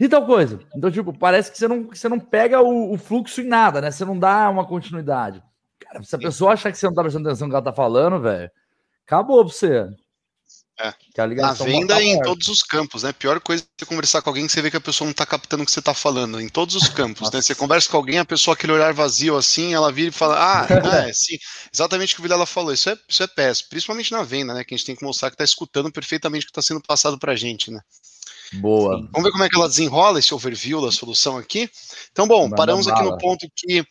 [0.01, 0.59] E tal coisa.
[0.75, 3.81] Então, tipo, parece que você não, que você não pega o, o fluxo em nada,
[3.81, 3.93] né?
[3.93, 5.41] Você não dá uma continuidade.
[5.79, 7.73] Cara, se a pessoa achar que você não tá prestando atenção no que ela tá
[7.73, 8.51] falando, velho,
[9.07, 9.88] acabou pra você.
[10.81, 10.95] É.
[11.35, 13.12] Na venda e em todos os campos, né?
[13.12, 15.27] Pior coisa é você conversar com alguém que você vê que a pessoa não está
[15.27, 16.41] captando o que você está falando.
[16.41, 17.43] Em todos os campos, né?
[17.43, 20.67] Você conversa com alguém, a pessoa aquele olhar vazio assim, ela vira e fala, ah,
[21.09, 21.37] é, sim.
[21.75, 22.73] Exatamente o que o Vilela falou.
[22.73, 24.62] Isso é, isso é péssimo, principalmente na venda, né?
[24.62, 27.19] Que a gente tem que mostrar que está escutando perfeitamente o que está sendo passado
[27.19, 27.81] para a gente, né?
[28.55, 28.99] Boa.
[29.12, 31.69] Vamos ver como é que ela desenrola esse overview da solução aqui.
[32.12, 33.85] Então, bom, paramos aqui no ponto que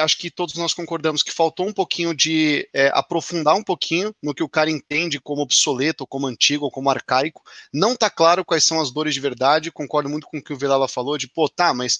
[0.00, 4.34] acho que todos nós concordamos que faltou um pouquinho de é, aprofundar um pouquinho no
[4.34, 7.42] que o cara entende como obsoleto, como antigo, como arcaico.
[7.72, 9.72] Não está claro quais são as dores de verdade.
[9.72, 11.98] Concordo muito com o que o Velava falou, de pô, tá, mas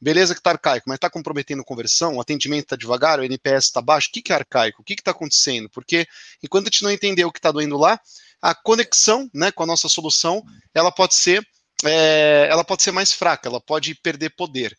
[0.00, 3.82] beleza que está arcaico, mas está comprometendo conversão, o atendimento está devagar, o NPS está
[3.82, 4.80] baixo, o que, que é arcaico?
[4.80, 5.68] O que está acontecendo?
[5.68, 6.06] Porque
[6.42, 8.00] enquanto a gente não entender o que está doendo lá,
[8.40, 10.42] a conexão né, com a nossa solução,
[10.74, 11.46] ela pode ser
[11.84, 14.76] é, ela pode ser mais fraca, ela pode perder poder.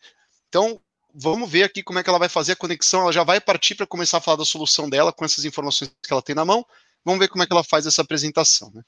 [0.48, 0.80] Então,
[1.14, 3.02] vamos ver aqui como é que ela vai fazer a conexão.
[3.02, 6.12] Ela já vai partir para começar a falar da solução dela com essas informações que
[6.12, 6.64] ela tem na mão.
[7.04, 8.70] Vamos ver como é que ela faz essa apresentação.
[8.74, 8.82] Né?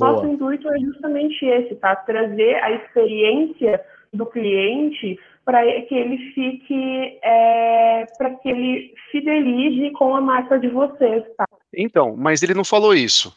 [0.00, 1.96] Nosso intuito é justamente esse, tá?
[1.96, 3.80] Trazer a experiência
[4.12, 10.68] do cliente para que ele fique, é, para que ele fidelize com a marca de
[10.68, 11.46] vocês, tá?
[11.74, 13.34] Então, mas ele não falou isso.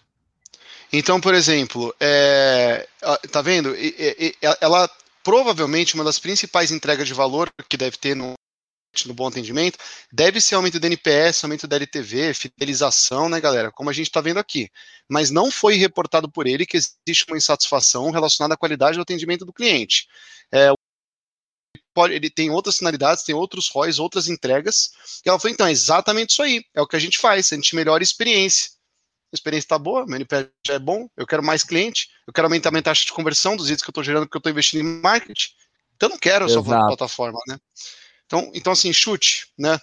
[0.91, 2.85] Então, por exemplo, é,
[3.31, 3.73] tá vendo?
[4.59, 4.89] Ela
[5.23, 8.33] provavelmente uma das principais entregas de valor que deve ter no,
[9.05, 9.77] no bom atendimento
[10.11, 13.71] deve ser aumento do NPS, aumento da LTV, fidelização, né, galera?
[13.71, 14.69] Como a gente está vendo aqui.
[15.09, 19.45] Mas não foi reportado por ele que existe uma insatisfação relacionada à qualidade do atendimento
[19.45, 20.07] do cliente.
[20.51, 20.71] É,
[21.93, 24.91] pode, ele tem outras finalidades, tem outros ROIs, outras entregas.
[25.25, 26.63] E ela falou, então, é exatamente isso aí.
[26.73, 28.71] É o que a gente faz, a gente melhora a experiência.
[29.31, 32.47] A experiência está boa, meu NPS já é bom, eu quero mais cliente, eu quero
[32.47, 34.81] aumentar minha taxa de conversão dos itens que eu estou gerando porque eu estou investindo
[34.81, 35.49] em marketing.
[35.95, 36.69] Então eu não quero Exato.
[36.69, 37.57] só plataforma, né?
[38.25, 39.77] Então, então, assim, chute, né?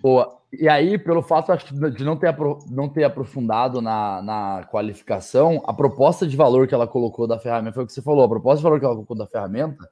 [0.00, 0.38] Boa.
[0.52, 1.50] E aí, pelo fato
[1.90, 2.36] de não ter,
[2.70, 7.74] não ter aprofundado na, na qualificação, a proposta de valor que ela colocou da ferramenta,
[7.74, 9.88] foi o que você falou, a proposta de valor que ela colocou da ferramenta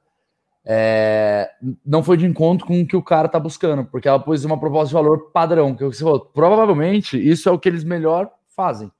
[0.63, 1.49] é,
[1.83, 4.59] não foi de encontro com o que o cara tá buscando, porque ela pôs uma
[4.59, 8.29] proposta de valor padrão, que é você falou, provavelmente isso é o que eles melhor
[8.61, 8.91] fazem.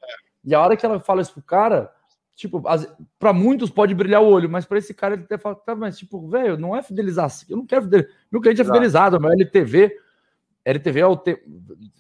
[0.43, 1.91] E a hora que ela fala isso pro cara,
[2.36, 2.63] tipo,
[3.19, 6.00] para muitos pode brilhar o olho, mas para esse cara ele até fala, tá, mas
[6.00, 9.95] tipo, velho, não é fidelizar, eu não quero fidelizar, meu cliente é fidelizado, meu LTV,
[10.65, 11.41] LTV é o tempo,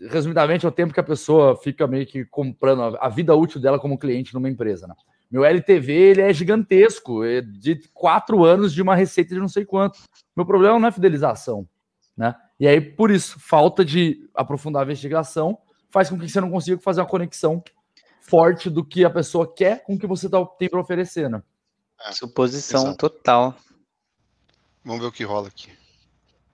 [0.09, 3.79] resumidamente, é o tempo que a pessoa fica meio que comprando a vida útil dela
[3.79, 4.95] como cliente numa empresa, né?
[5.29, 9.63] Meu LTV ele é gigantesco, é de quatro anos de uma receita de não sei
[9.63, 9.99] quanto.
[10.35, 11.67] Meu problema não é fidelização,
[12.17, 12.35] né?
[12.59, 15.57] E aí, por isso, falta de aprofundar a investigação
[15.91, 17.63] faz com que você não consiga fazer uma conexão
[18.21, 21.41] forte do que a pessoa quer com o que você tá, tem para oferecer, né?
[22.07, 22.97] É, Suposição exato.
[22.97, 23.55] total.
[24.83, 25.69] Vamos ver o que rola aqui.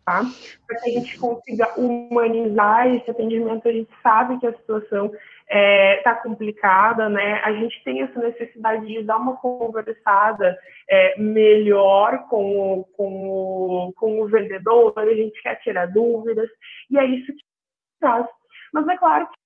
[0.05, 0.23] Tá?
[0.65, 5.23] Para que a gente consiga humanizar esse atendimento, a gente sabe que a situação está
[5.49, 7.41] é, tá complicada, né?
[7.43, 10.57] A gente tem essa necessidade de dar uma conversada
[10.89, 16.49] é, melhor com o, com, o, com o vendedor, a gente quer tirar dúvidas,
[16.89, 17.43] e é isso que
[17.99, 18.25] traz.
[18.73, 19.37] Mas é claro que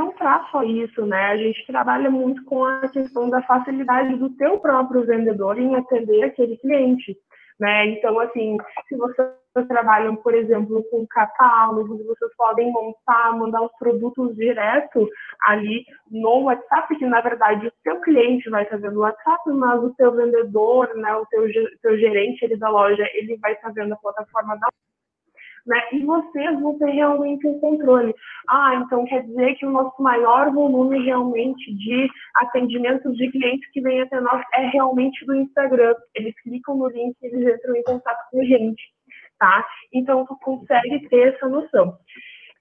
[0.00, 1.26] não traz só isso, né?
[1.26, 6.24] A gente trabalha muito com a questão da facilidade do teu próprio vendedor em atender
[6.24, 7.16] aquele cliente.
[7.60, 7.88] Né?
[7.88, 8.56] Então, assim,
[8.88, 9.28] se vocês
[9.68, 15.06] trabalham, por exemplo, com catálogos, vocês podem montar, mandar os produtos direto
[15.42, 19.82] ali no WhatsApp, que na verdade o seu cliente vai estar vendo o WhatsApp, mas
[19.82, 21.42] o seu vendedor, né, o teu,
[21.82, 24.68] teu gerente ali da loja, ele vai estar vendo a plataforma da
[25.66, 25.80] né?
[25.92, 28.14] E vocês vão ter realmente um controle.
[28.48, 33.80] Ah, então quer dizer que o nosso maior volume realmente de atendimentos de clientes que
[33.80, 35.94] vêm até nós é realmente do Instagram.
[36.14, 38.82] Eles clicam no link e eles entram em contato com a gente,
[39.38, 39.66] tá?
[39.92, 41.96] Então tu consegue ter essa noção.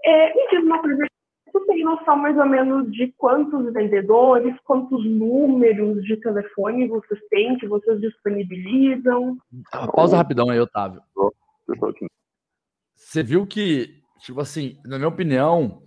[0.03, 1.05] É, me diz uma coisa,
[1.51, 7.57] tu tem noção mais ou menos de quantos vendedores, quantos números de telefone vocês têm,
[7.57, 9.37] que vocês disponibilizam?
[9.93, 11.01] Pausa rapidão aí, Otávio
[13.09, 15.81] você viu que, tipo assim, na minha opinião,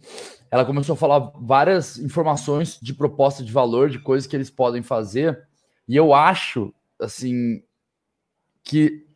[0.51, 4.83] ela começou a falar várias informações de proposta de valor, de coisas que eles podem
[4.83, 5.41] fazer,
[5.87, 7.63] e eu acho, assim,
[8.65, 9.07] que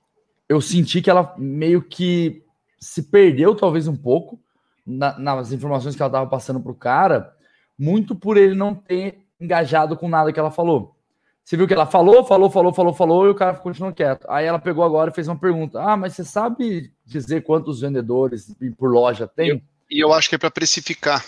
[0.48, 2.44] eu senti que ela meio que
[2.78, 4.40] se perdeu, talvez um pouco,
[4.86, 7.34] na, nas informações que ela estava passando para o cara,
[7.76, 10.94] muito por ele não ter engajado com nada que ela falou.
[11.42, 14.28] Você viu que ela falou, falou, falou, falou, falou, e o cara continuou quieto.
[14.30, 18.52] Aí ela pegou agora e fez uma pergunta: Ah, mas você sabe dizer quantos vendedores
[18.76, 19.62] por loja tem?
[19.90, 21.24] E eu, eu, acho que é para precificar.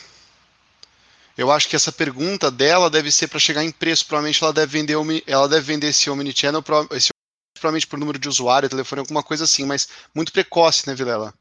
[1.37, 4.05] Eu acho que essa pergunta dela deve ser para chegar em preço.
[4.07, 7.11] Provavelmente ela deve vender, ela deve vender esse Omnichannel, esse,
[7.55, 11.33] provavelmente por número de usuário, telefone, alguma coisa assim, mas muito precoce, né, Vilela?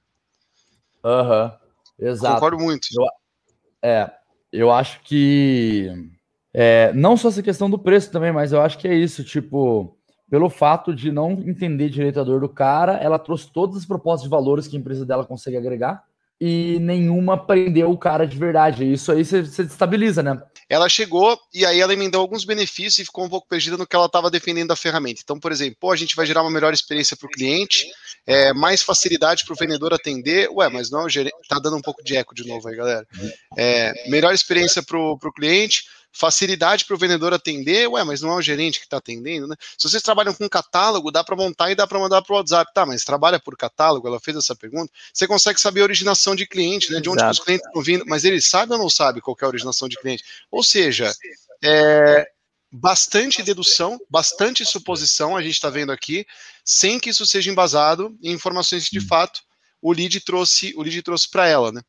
[1.04, 1.58] Aham,
[2.00, 2.36] uhum, exato.
[2.36, 2.88] Concordo muito.
[2.94, 3.08] Eu,
[3.82, 4.12] é,
[4.52, 5.90] eu acho que
[6.54, 9.97] é, não só essa questão do preço também, mas eu acho que é isso, tipo,
[10.30, 14.24] pelo fato de não entender direito a dor do cara, ela trouxe todas as propostas
[14.24, 16.04] de valores que a empresa dela consegue agregar
[16.40, 18.92] e nenhuma prendeu o cara de verdade.
[18.92, 20.40] Isso aí você, destabiliza, né?
[20.70, 23.96] Ela chegou e aí ela emendou alguns benefícios e ficou um pouco perdida no que
[23.96, 25.22] ela estava defendendo da ferramenta.
[25.24, 27.88] Então, por exemplo, pô, a gente vai gerar uma melhor experiência para o cliente,
[28.26, 30.50] é, mais facilidade para o vendedor atender.
[30.52, 31.08] Ué, mas não,
[31.48, 33.08] tá dando um pouco de eco de novo aí, galera.
[33.58, 35.86] É, melhor experiência para o cliente
[36.18, 39.56] facilidade para o vendedor atender, ué, mas não é o gerente que está atendendo, né?
[39.78, 42.74] Se vocês trabalham com catálogo, dá para montar e dá para mandar para o WhatsApp,
[42.74, 42.86] tá?
[42.86, 44.08] Mas trabalha por catálogo?
[44.08, 44.92] Ela fez essa pergunta.
[45.14, 47.00] Você consegue saber a originação de cliente, né?
[47.00, 49.50] De onde os clientes estão vindo, mas ele sabe ou não sabe qual é a
[49.50, 50.24] originação de cliente?
[50.50, 51.14] Ou seja,
[51.64, 52.28] é,
[52.72, 56.26] bastante dedução, bastante suposição, a gente está vendo aqui,
[56.66, 59.42] sem que isso seja embasado em informações que de fato
[59.82, 61.82] o lead trouxe, o lead trouxe para ela, né?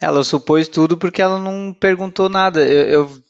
[0.00, 2.66] Ela supôs tudo porque ela não perguntou nada.
[2.66, 3.22] Eu, eu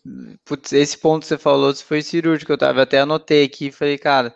[0.45, 3.99] putz, esse ponto que você falou foi cirúrgico, eu tava, até anotei aqui e falei,
[3.99, 4.35] cara,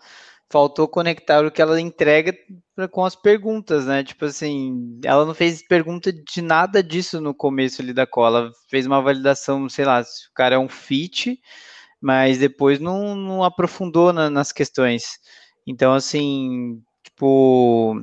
[0.51, 2.35] faltou conectar o que ela entrega
[2.91, 4.05] com as perguntas, né?
[4.05, 8.51] Tipo assim, ela não fez pergunta de nada disso no começo ali da cola.
[8.71, 11.41] Fez uma validação, sei lá, se o cara é um fit,
[12.01, 15.19] mas depois não, não aprofundou na, nas questões.
[15.67, 18.03] Então, assim, tipo,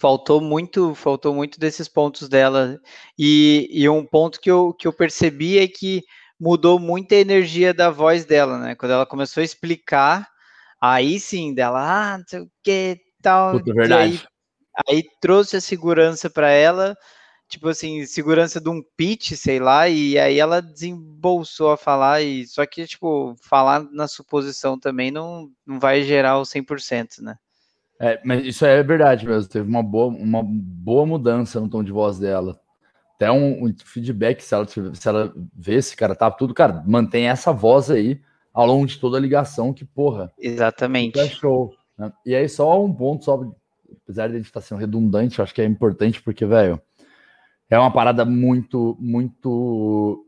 [0.00, 2.80] faltou muito, faltou muito desses pontos dela.
[3.18, 6.02] E, e um ponto que eu, que eu percebi é que
[6.40, 8.74] mudou muito a energia da voz dela, né?
[8.74, 10.26] Quando ela começou a explicar,
[10.80, 13.52] aí sim, dela, ah, não sei o que, tal.
[13.52, 14.26] Puta, verdade.
[14.88, 16.96] Aí, aí trouxe a segurança para ela
[17.50, 22.46] tipo assim, segurança de um pitch, sei lá, e aí ela desembolsou a falar, e
[22.46, 27.36] só que, tipo, falar na suposição também não, não vai gerar o 100%, né?
[28.00, 31.92] É, mas isso é verdade mesmo, teve uma boa, uma boa mudança no tom de
[31.92, 32.58] voz dela.
[33.14, 37.28] Até um, um feedback, se ela, se ela vê esse cara tá tudo, cara, mantém
[37.28, 38.18] essa voz aí
[38.54, 40.32] ao longo de toda a ligação, que porra.
[40.38, 41.20] Exatamente.
[41.20, 41.74] É show.
[41.98, 42.10] Né?
[42.24, 43.38] E aí, só um ponto, só,
[44.02, 46.80] apesar de a gente estar tá sendo redundante, acho que é importante, porque, velho,
[47.68, 50.26] é uma parada muito, muito.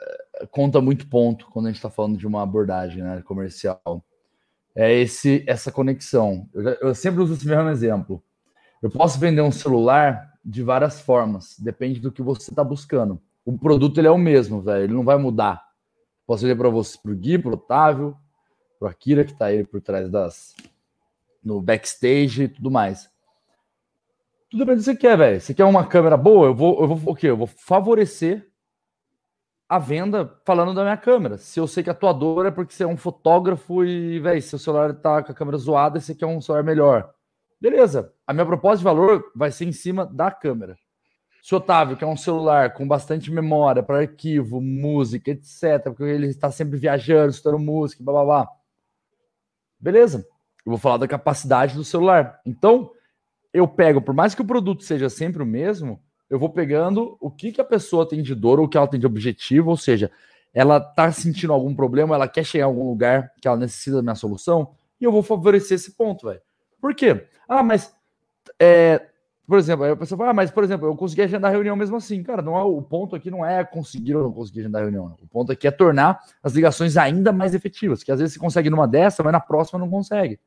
[0.00, 4.04] Eh, conta muito ponto quando a gente está falando de uma abordagem né, comercial.
[4.74, 6.48] É esse, essa conexão.
[6.54, 8.22] Eu, eu sempre uso esse mesmo exemplo.
[8.82, 13.20] Eu posso vender um celular de várias formas, depende do que você está buscando.
[13.44, 15.62] O produto ele é o mesmo, velho, ele não vai mudar.
[16.26, 18.16] Posso vender para você, para o Gui, para o Otávio,
[18.78, 20.54] para o Akira, que está aí por trás das.
[21.42, 23.10] no backstage e tudo mais.
[24.50, 25.40] Tudo bem que você quer, velho.
[25.40, 26.48] Você quer uma câmera boa?
[26.48, 27.28] Eu vou, eu vou o quê?
[27.28, 28.49] Eu vou favorecer
[29.70, 31.38] a venda falando da minha câmera.
[31.38, 34.42] Se eu sei que a tua dor é porque você é um fotógrafo e, velho,
[34.42, 37.14] seu celular tá com a câmera zoada e você quer um celular melhor.
[37.60, 38.12] Beleza.
[38.26, 40.76] A minha proposta de valor vai ser em cima da câmera.
[41.40, 46.26] Se o Otávio quer um celular com bastante memória para arquivo, música, etc., porque ele
[46.26, 48.48] está sempre viajando, estudando música, blá blá blá.
[49.78, 50.26] Beleza.
[50.66, 52.40] Eu vou falar da capacidade do celular.
[52.44, 52.90] Então,
[53.52, 57.30] eu pego, por mais que o produto seja sempre o mesmo, eu vou pegando o
[57.30, 59.76] que, que a pessoa tem de dor ou o que ela tem de objetivo, ou
[59.76, 60.10] seja,
[60.54, 64.02] ela tá sentindo algum problema, ela quer chegar em algum lugar que ela necessita da
[64.02, 66.40] minha solução, e eu vou favorecer esse ponto, velho.
[66.80, 67.26] Por quê?
[67.48, 67.94] Ah, mas
[68.58, 69.10] é,
[69.50, 71.74] por exemplo, aí a pessoa fala, ah, mas por exemplo, eu consegui agendar a reunião
[71.74, 72.22] mesmo assim.
[72.22, 75.08] Cara, não é, o ponto aqui não é conseguir ou não conseguir agendar a reunião.
[75.08, 75.16] Não.
[75.20, 78.04] O ponto aqui é tornar as ligações ainda mais efetivas.
[78.04, 80.38] Que às vezes você consegue numa dessa, mas na próxima não consegue.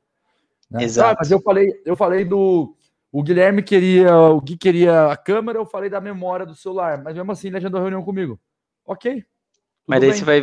[0.72, 0.86] Né?
[0.86, 1.12] Exato.
[1.12, 2.74] Ah, mas eu falei, eu falei do
[3.14, 7.14] o Guilherme queria, o Gui queria a câmera, eu falei da memória do celular, mas
[7.14, 8.40] mesmo assim ele agendou a reunião comigo.
[8.84, 9.24] Ok.
[9.88, 10.18] Mas daí bem.
[10.18, 10.42] você vai,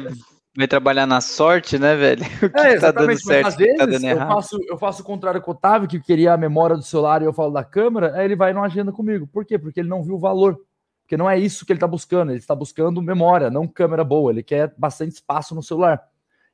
[0.57, 2.23] vai trabalhar na sorte, né, velho?
[2.47, 5.05] O que é, tá dando certo, às tá vezes tá eu, faço, eu faço o
[5.05, 8.15] contrário com o Otávio, que queria a memória do celular e eu falo da câmera,
[8.15, 9.27] aí ele vai não agenda comigo.
[9.27, 9.59] Por quê?
[9.59, 10.57] Porque ele não viu o valor.
[11.03, 12.31] Porque não é isso que ele está buscando.
[12.31, 14.31] Ele está buscando memória, não câmera boa.
[14.31, 16.01] Ele quer bastante espaço no celular.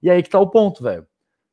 [0.03, 1.07] E aí que está o ponto, velho.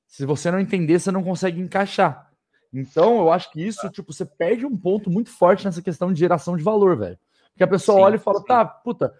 [0.07, 2.31] Se você não entender, você não consegue encaixar.
[2.73, 6.19] Então, eu acho que isso, tipo, você perde um ponto muito forte nessa questão de
[6.19, 7.17] geração de valor, velho.
[7.51, 8.45] Porque a pessoa sim, olha e fala, sim.
[8.45, 9.13] tá, puta,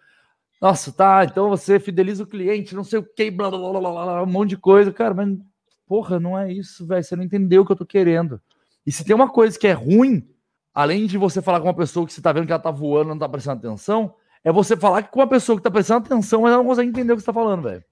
[0.59, 3.91] nossa, tá, então você fideliza o cliente, não sei o que, blá, blá, blá, blá,
[3.91, 4.91] blá, um monte de coisa.
[4.91, 5.37] Cara, mas,
[5.85, 7.03] porra, não é isso, velho.
[7.03, 8.41] Você não entendeu o que eu tô querendo.
[8.85, 10.27] E se tem uma coisa que é ruim,
[10.73, 13.09] além de você falar com uma pessoa que você tá vendo que ela tá voando,
[13.09, 16.53] não tá prestando atenção, é você falar com uma pessoa que tá prestando atenção, mas
[16.53, 17.83] ela não consegue entender o que você tá falando, velho.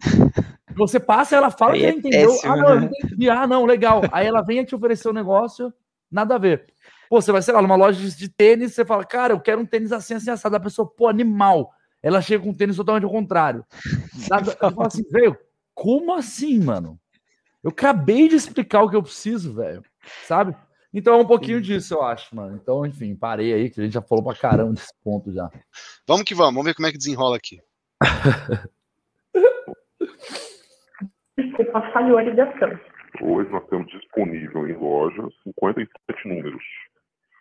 [0.76, 2.30] Você passa, ela fala Aí que ela é entendeu.
[2.30, 2.90] Péssimo, ah, não, né?
[3.04, 3.30] entendi.
[3.30, 4.02] Ah, não, legal.
[4.10, 5.72] Aí ela vem te oferecer um negócio,
[6.10, 6.66] nada a ver.
[7.08, 9.66] Pô, você vai, sei lá, numa loja de tênis, você fala, cara, eu quero um
[9.66, 10.56] tênis assim, assim, assado.
[10.56, 11.70] A pessoa, pô, animal.
[12.02, 13.64] Ela chega com um tênis totalmente ao contrário.
[14.28, 15.38] Nada, eu falo assim, velho,
[15.74, 16.98] como assim, mano?
[17.62, 19.82] Eu acabei de explicar o que eu preciso, velho.
[20.26, 20.54] Sabe?
[20.92, 22.56] Então é um pouquinho disso, eu acho, mano.
[22.56, 25.50] Então, enfim, parei aí, que a gente já falou pra caramba desse ponto já.
[26.06, 27.60] Vamos que vamos, vamos ver como é que desenrola aqui.
[31.36, 32.70] Desculpa, falhou a ligação.
[33.20, 36.62] Hoje nós temos disponível em loja 57 números.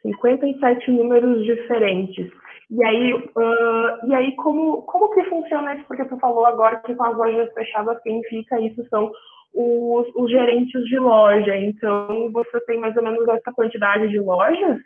[0.04, 2.32] 57 números diferentes.
[2.70, 5.86] E aí, uh, e aí como, como que funciona isso?
[5.88, 9.12] Porque tu falou agora que com as lojas fechadas, quem fica isso são
[9.54, 11.56] os, os gerentes de loja.
[11.56, 14.80] Então, você tem mais ou menos essa quantidade de lojas?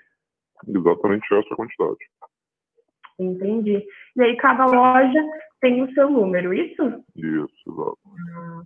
[0.67, 1.97] Exatamente essa quantidade.
[3.19, 3.83] Entendi.
[4.15, 5.23] E aí, cada loja
[5.61, 7.03] tem o seu número, isso?
[7.15, 7.97] Isso, exato.
[8.05, 8.61] Ah,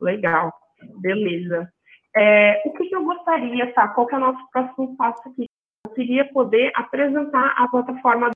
[0.00, 0.52] Legal,
[1.00, 1.70] beleza.
[2.16, 3.88] É, o que, eu gostaria, tá?
[3.88, 5.46] Qual que é o nosso próximo passo aqui?
[5.84, 8.30] Eu queria poder apresentar a plataforma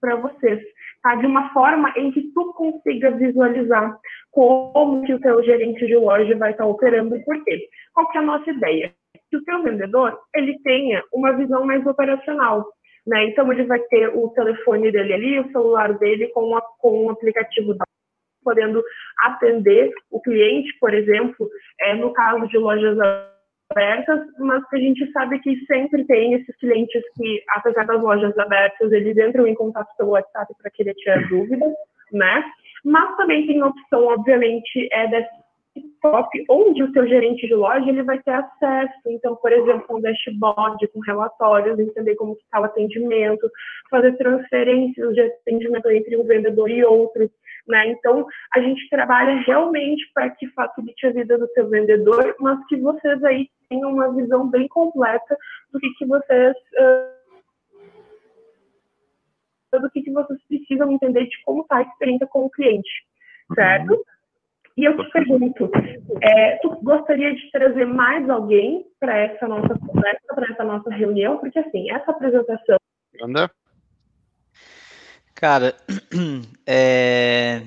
[0.00, 0.60] para vocês.
[1.02, 1.14] tá?
[1.14, 3.96] De uma forma em que tu consiga visualizar
[4.30, 7.68] como que o teu gerente de loja vai estar operando e por quê.
[7.94, 8.92] Qual que é a nossa ideia?
[9.30, 12.66] Que o teu vendedor, ele tenha uma visão mais operacional,
[13.06, 13.24] né?
[13.26, 17.10] Então, ele vai ter o telefone dele ali, o celular dele com, a, com o
[17.10, 17.84] aplicativo da
[18.42, 18.82] podendo
[19.20, 21.48] atender o cliente, por exemplo,
[21.80, 22.98] é, no caso de lojas
[23.70, 28.36] abertas, mas que a gente sabe que sempre tem esses clientes que, apesar das lojas
[28.38, 31.72] abertas, eles entram em contato pelo WhatsApp para querer tirar dúvidas,
[32.12, 32.44] né?
[32.84, 38.02] Mas também tem a opção, obviamente, é desktop, onde o seu gerente de loja ele
[38.02, 39.00] vai ter acesso.
[39.06, 43.48] Então, por exemplo, um dashboard com relatórios, entender como está o atendimento,
[43.90, 47.30] fazer transferências de atendimento entre um vendedor e outro.
[47.66, 47.88] Né?
[47.88, 52.76] Então, a gente trabalha realmente para que facilite a vida do seu vendedor, mas que
[52.76, 55.36] vocês aí tenham uma visão bem completa
[55.72, 57.22] do que, que vocês uh,
[59.80, 62.90] do que, que vocês precisam entender de como está a experiência com o cliente,
[63.54, 63.94] certo?
[63.94, 64.02] Uhum.
[64.76, 65.70] E eu te pergunto,
[66.22, 71.38] é, tu gostaria de trazer mais alguém para essa nossa conversa, para essa nossa reunião?
[71.38, 72.76] Porque assim, essa apresentação.
[73.22, 73.50] Anda.
[75.42, 75.76] Cara,
[76.64, 77.62] é,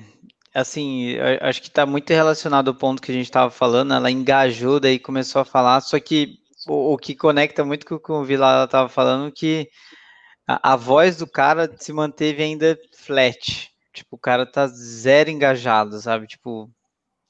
[0.54, 3.92] assim, acho que está muito relacionado ao ponto que a gente estava falando.
[3.92, 5.82] Ela engajou, daí começou a falar.
[5.82, 9.68] Só que o, o que conecta muito com o que o Vila estava falando, que
[10.48, 13.70] a, a, voz do cara se manteve ainda flat.
[13.92, 16.26] Tipo, o cara tá zero engajado, sabe?
[16.26, 16.70] Tipo,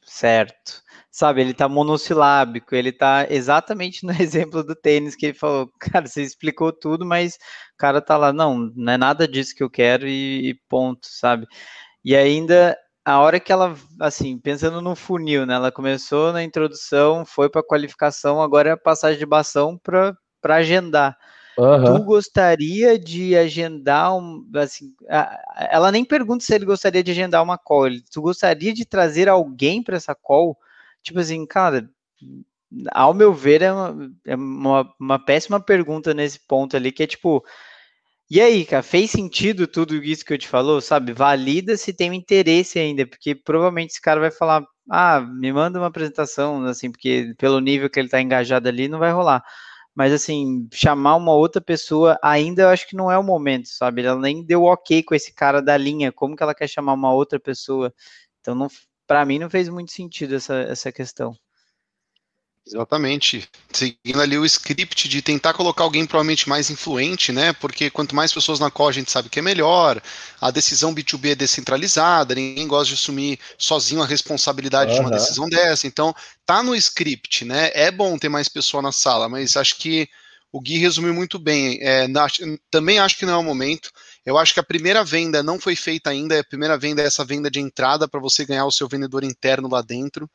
[0.04, 0.80] certo.
[1.16, 6.06] Sabe, ele tá monossilábico, ele tá exatamente no exemplo do tênis que ele falou, cara,
[6.06, 9.70] você explicou tudo, mas o cara tá lá, não, não é nada disso que eu
[9.70, 11.46] quero e, e ponto, sabe?
[12.04, 15.54] E ainda a hora que ela, assim, pensando no funil, né?
[15.54, 21.16] Ela começou na introdução, foi para qualificação, agora é a passagem de bastão para agendar.
[21.56, 21.82] Uhum.
[21.82, 24.92] Tu gostaria de agendar um, assim,
[25.70, 27.88] ela nem pergunta se ele gostaria de agendar uma call.
[28.12, 30.58] Tu gostaria de trazer alguém para essa call?
[31.06, 31.88] Tipo assim, cara,
[32.92, 37.06] ao meu ver é uma, é uma, uma péssima pergunta nesse ponto ali, que é
[37.06, 37.44] tipo,
[38.30, 41.12] e aí, cara, fez sentido tudo isso que eu te falou, sabe?
[41.12, 45.86] Valida se tem interesse ainda, porque provavelmente esse cara vai falar, ah, me manda uma
[45.88, 49.44] apresentação, assim, porque pelo nível que ele tá engajado ali, não vai rolar
[49.96, 54.02] mas assim, chamar uma outra pessoa ainda eu acho que não é o momento, sabe?
[54.02, 57.14] Ela nem deu ok com esse cara da linha, como que ela quer chamar uma
[57.14, 57.94] outra pessoa?
[58.40, 58.68] Então, não,
[59.06, 61.36] para mim, não fez muito sentido essa, essa questão.
[62.66, 63.48] Exatamente.
[63.72, 67.52] Seguindo ali o script de tentar colocar alguém provavelmente mais influente, né?
[67.52, 70.02] Porque quanto mais pessoas na call a gente sabe que é melhor.
[70.40, 74.96] A decisão B2B é descentralizada, ninguém gosta de assumir sozinho a responsabilidade uhum.
[74.96, 75.86] de uma decisão dessa.
[75.86, 76.12] Então,
[76.44, 77.70] tá no script, né?
[77.72, 80.08] É bom ter mais pessoa na sala, mas acho que
[80.50, 81.78] o Gui resumiu muito bem.
[81.80, 82.26] É, na,
[82.68, 83.92] também acho que não é o momento.
[84.26, 86.40] Eu acho que a primeira venda não foi feita ainda.
[86.40, 89.68] A primeira venda é essa venda de entrada para você ganhar o seu vendedor interno
[89.68, 90.28] lá dentro.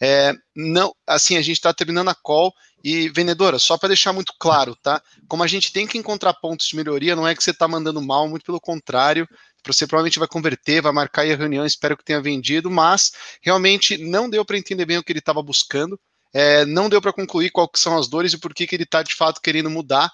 [0.00, 4.32] É, não, assim, a gente está terminando a call e, vendedora, só para deixar muito
[4.36, 5.00] claro, tá?
[5.28, 8.02] Como a gente tem que encontrar pontos de melhoria, não é que você está mandando
[8.02, 9.28] mal, muito pelo contrário.
[9.64, 13.96] Você provavelmente vai converter, vai marcar aí a reunião, espero que tenha vendido, mas realmente
[13.96, 15.98] não deu para entender bem o que ele estava buscando.
[16.34, 19.04] É, não deu para concluir quais são as dores e por que, que ele está
[19.04, 20.10] de fato querendo mudar.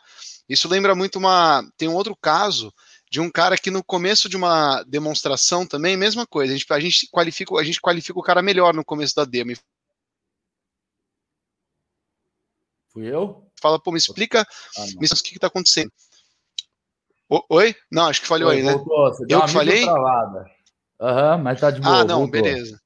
[0.49, 1.65] Isso lembra muito uma.
[1.79, 2.73] Tem um outro caso
[3.13, 6.55] de um cara que no começo de uma demonstração também, mesma coisa.
[6.55, 9.53] A gente, a gente, qualifica, a gente qualifica o cara melhor no começo da demo.
[12.89, 13.47] Fui eu?
[13.61, 15.93] Fala, pô, me explica ah, me explica o que, está acontecendo.
[17.29, 17.77] O, oi?
[17.91, 18.73] Não, acho que falhou Oi, aí, né?
[19.29, 19.85] eu que falei?
[20.99, 22.01] Aham, uhum, mas tá de boa.
[22.01, 22.31] Ah, não, voltou.
[22.31, 22.81] beleza.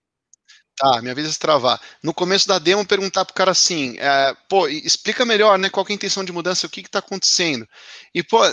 [0.79, 1.81] Tá, me avisa se travar.
[2.03, 5.93] No começo da demo, perguntar pro cara assim, é, pô, explica melhor, né, qual é
[5.93, 7.67] a intenção de mudança, o que que tá acontecendo.
[8.15, 8.45] E, pô,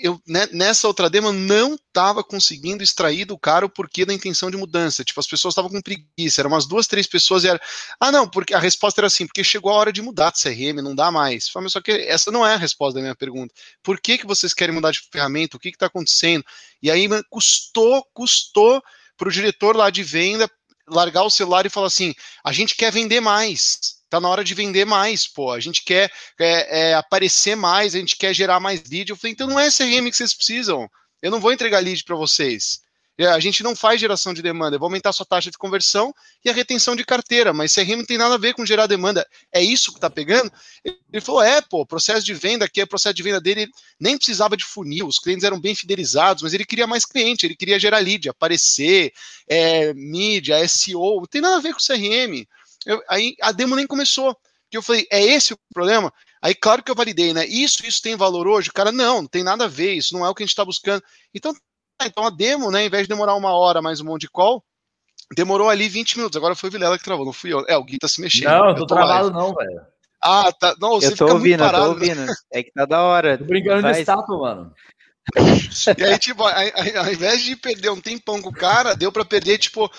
[0.00, 4.52] eu né, nessa outra demo não tava conseguindo extrair do cara o porquê da intenção
[4.52, 5.02] de mudança.
[5.02, 7.60] Tipo, as pessoas estavam com preguiça, eram umas duas, três pessoas e era,
[7.98, 10.80] ah, não, porque a resposta era assim, porque chegou a hora de mudar de CRM,
[10.80, 11.48] não dá mais.
[11.48, 13.52] Falei, só que essa não é a resposta da minha pergunta.
[13.82, 15.56] Por que que vocês querem mudar de ferramenta?
[15.56, 16.44] O que que tá acontecendo?
[16.80, 18.80] E aí, custou, custou
[19.16, 20.48] para o diretor lá de venda
[20.90, 22.14] largar o celular e falar assim:
[22.44, 23.98] a gente quer vender mais.
[24.10, 25.52] Tá na hora de vender mais, pô.
[25.52, 26.10] A gente quer
[26.40, 29.10] é, é, aparecer mais, a gente quer gerar mais lead.
[29.10, 30.88] Eu falei, então não é CRM que vocês precisam.
[31.20, 32.80] Eu não vou entregar lead para vocês.
[33.18, 35.58] É, a gente não faz geração de demanda, eu vou aumentar a sua taxa de
[35.58, 36.14] conversão
[36.44, 39.26] e a retenção de carteira, mas CRM não tem nada a ver com gerar demanda.
[39.52, 40.52] É isso que tá pegando?
[40.84, 44.56] Ele falou: é, pô, processo de venda aqui, é processo de venda dele nem precisava
[44.56, 47.98] de funil, os clientes eram bem fidelizados, mas ele queria mais cliente, ele queria gerar
[47.98, 49.12] lead, aparecer,
[49.48, 52.46] é, mídia, SEO, não tem nada a ver com CRM.
[52.86, 54.36] Eu, aí a demo nem começou.
[54.70, 56.12] Que eu falei, é esse o problema?
[56.42, 57.46] Aí, claro que eu validei, né?
[57.46, 58.70] Isso, isso tem valor hoje?
[58.70, 60.64] Cara, não, não tem nada a ver, isso não é o que a gente está
[60.64, 61.02] buscando.
[61.34, 61.54] Então,
[62.06, 64.62] então a demo, né, ao invés de demorar uma hora mais um monte de call,
[65.34, 66.36] demorou ali 20 minutos.
[66.36, 67.64] Agora foi o Vilela que travou, não fui eu.
[67.68, 68.50] É, o Gui tá se mexendo.
[68.50, 69.80] Não, eu tô, tô travado não, velho.
[70.22, 70.74] Ah, tá.
[70.80, 72.26] Não, você eu tô ouvindo, eu tô ouvindo.
[72.52, 73.38] É que tá da hora.
[73.38, 74.74] Tô brincando de estátua, mano.
[75.96, 79.58] E aí, tipo, ao invés de perder um tempão com o cara, deu para perder,
[79.58, 79.90] tipo,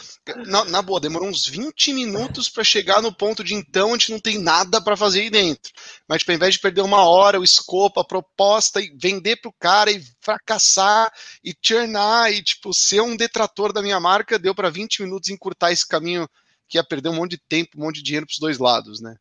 [0.47, 4.11] na, na, boa, demorou uns 20 minutos para chegar no ponto de então a gente
[4.11, 5.71] não tem nada para fazer aí dentro.
[6.07, 9.53] Mas, tipo, ao invés de perder uma hora, o escopo, a proposta, e vender pro
[9.59, 11.11] cara e fracassar
[11.43, 15.71] e churnar e, tipo, ser um detrator da minha marca, deu para 20 minutos encurtar
[15.71, 16.27] esse caminho
[16.67, 19.15] que ia perder um monte de tempo, um monte de dinheiro pros dois lados, né?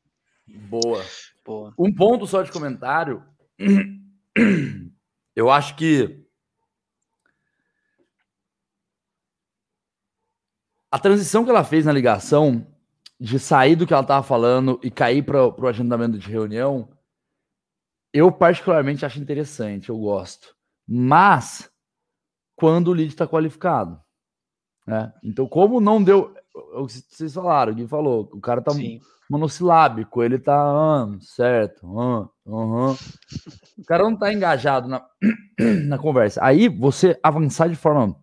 [0.46, 1.04] Boa.
[1.44, 1.72] Boa.
[1.78, 3.22] Um ponto só de comentário.
[5.38, 6.26] Eu acho que
[10.90, 12.66] a transição que ela fez na ligação
[13.20, 16.88] de sair do que ela estava falando e cair para o agendamento de reunião,
[18.12, 20.56] eu particularmente acho interessante, eu gosto.
[20.84, 21.70] Mas
[22.56, 24.02] quando o lead está qualificado.
[24.84, 25.14] Né?
[25.22, 26.34] Então, como não deu.
[26.74, 32.28] Vocês falaram, o Gui falou, o cara tá Sim monossilábico, ele tá ah, certo, ah,
[32.48, 32.92] uhum.
[33.78, 35.06] o cara não tá engajado na,
[35.86, 36.40] na conversa.
[36.42, 38.16] Aí você avançar de forma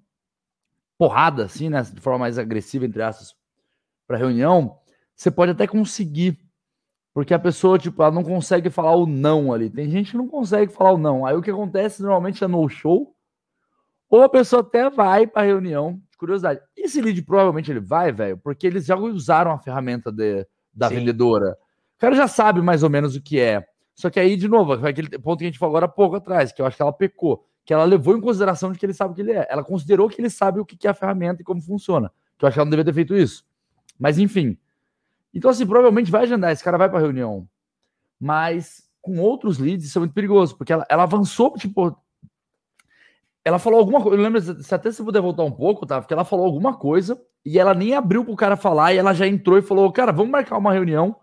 [0.97, 3.35] porrada, assim, né, de forma mais agressiva, entre aspas,
[4.07, 4.77] para reunião,
[5.15, 6.39] você pode até conseguir,
[7.13, 9.69] porque a pessoa, tipo, ela não consegue falar o não ali.
[9.69, 11.25] Tem gente que não consegue falar o não.
[11.25, 13.15] Aí o que acontece normalmente é no show,
[14.09, 16.61] ou a pessoa até vai para reunião, de curiosidade.
[16.75, 20.95] Esse lead provavelmente ele vai, velho, porque eles já usaram a ferramenta de da Sim.
[20.95, 21.57] vendedora.
[21.95, 23.65] O cara já sabe mais ou menos o que é.
[23.95, 26.51] Só que aí, de novo, aquele ponto que a gente falou agora há pouco atrás,
[26.51, 29.13] que eu acho que ela pecou, que ela levou em consideração de que ele sabe
[29.13, 29.47] o que ele é.
[29.49, 32.11] Ela considerou que ele sabe o que é a ferramenta e como funciona.
[32.37, 33.45] Que eu acho que ela não deveria ter feito isso.
[33.97, 34.57] Mas enfim.
[35.33, 37.47] Então, assim, provavelmente vai agendar, esse cara vai para reunião.
[38.19, 41.97] Mas com outros leads, isso é muito perigoso, porque ela, ela avançou, tipo.
[43.43, 44.17] Ela falou alguma coisa.
[44.17, 46.01] Eu lembro, se até se puder voltar um pouco, tá?
[46.01, 49.27] Porque ela falou alguma coisa e ela nem abriu pro cara falar e ela já
[49.27, 51.15] entrou e falou: Cara, vamos marcar uma reunião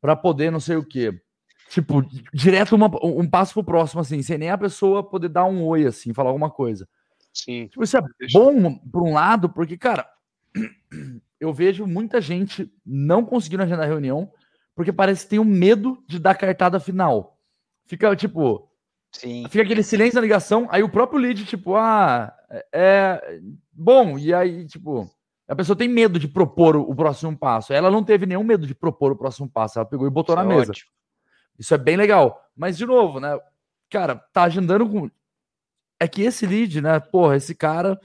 [0.00, 1.22] para poder não sei o quê.
[1.70, 2.04] Tipo,
[2.34, 5.86] direto uma, um passo pro próximo, assim, sem nem a pessoa poder dar um oi,
[5.86, 6.88] assim, falar alguma coisa.
[7.32, 7.68] Sim.
[7.68, 8.02] Tipo, isso é
[8.32, 10.04] bom por um lado, porque, cara,
[11.38, 14.32] eu vejo muita gente não conseguindo agendar reunião
[14.74, 17.38] porque parece que tem um medo de dar cartada final.
[17.86, 18.68] Fica, tipo,
[19.12, 19.44] Sim.
[19.48, 22.66] Fica aquele silêncio na ligação, aí o próprio lead, tipo, ah, é.
[22.72, 23.40] é
[23.72, 25.08] bom, e aí, tipo,
[25.48, 27.72] a pessoa tem medo de propor o, próximo passo.
[27.72, 29.78] Ela não teve nenhum medo de propor o próximo passo.
[29.78, 30.70] Ela pegou e botou Isso na é mesa.
[30.70, 30.90] Ótimo.
[31.60, 32.42] Isso é bem legal.
[32.56, 33.38] Mas, de novo, né?
[33.90, 35.10] Cara, tá agendando com.
[36.00, 36.98] É que esse lead, né?
[36.98, 38.00] Porra, esse cara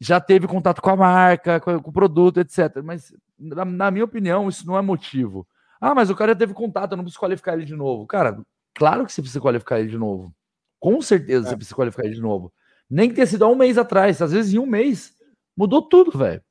[0.00, 2.82] já teve contato com a marca, com, o produto, etc.
[2.82, 5.46] Mas, na, na, minha opinião, isso não é motivo.
[5.78, 8.06] Ah, mas o cara já teve contato, eu não preciso qualificar ele de novo.
[8.06, 8.40] Cara,
[8.74, 10.34] claro que você precisa qualificar ele de novo.
[10.80, 11.50] Com certeza é.
[11.50, 12.50] você precisa qualificar ele de novo.
[12.88, 14.22] Nem que tenha sido há um mês atrás.
[14.22, 15.14] Às vezes, em um mês,
[15.54, 16.42] mudou tudo, velho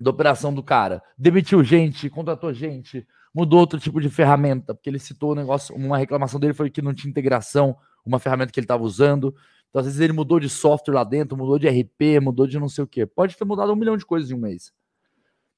[0.00, 1.02] da operação do cara.
[1.16, 5.96] Demitiu gente, contratou gente, mudou outro tipo de ferramenta, porque ele citou um negócio, uma
[5.96, 9.34] reclamação dele foi que não tinha integração, uma ferramenta que ele estava usando.
[9.68, 12.68] Então, às vezes, ele mudou de software lá dentro, mudou de RP, mudou de não
[12.68, 13.06] sei o quê.
[13.06, 14.72] Pode ter mudado um milhão de coisas em um mês.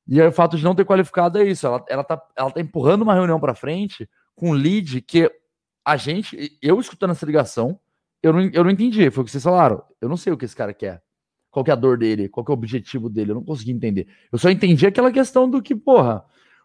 [0.06, 1.66] E aí, o fato de não ter qualificado é isso.
[1.66, 5.30] Ela, ela, tá, ela tá empurrando uma reunião para frente com um lead que
[5.84, 7.80] a gente, eu escutando essa ligação,
[8.22, 9.10] eu não, eu não entendi.
[9.10, 9.82] Foi o que vocês falaram.
[10.00, 11.02] Eu não sei o que esse cara quer
[11.52, 13.72] qual que é a dor dele, qual que é o objetivo dele, eu não consegui
[13.72, 14.08] entender.
[14.32, 16.24] Eu só entendi aquela questão do que, porra,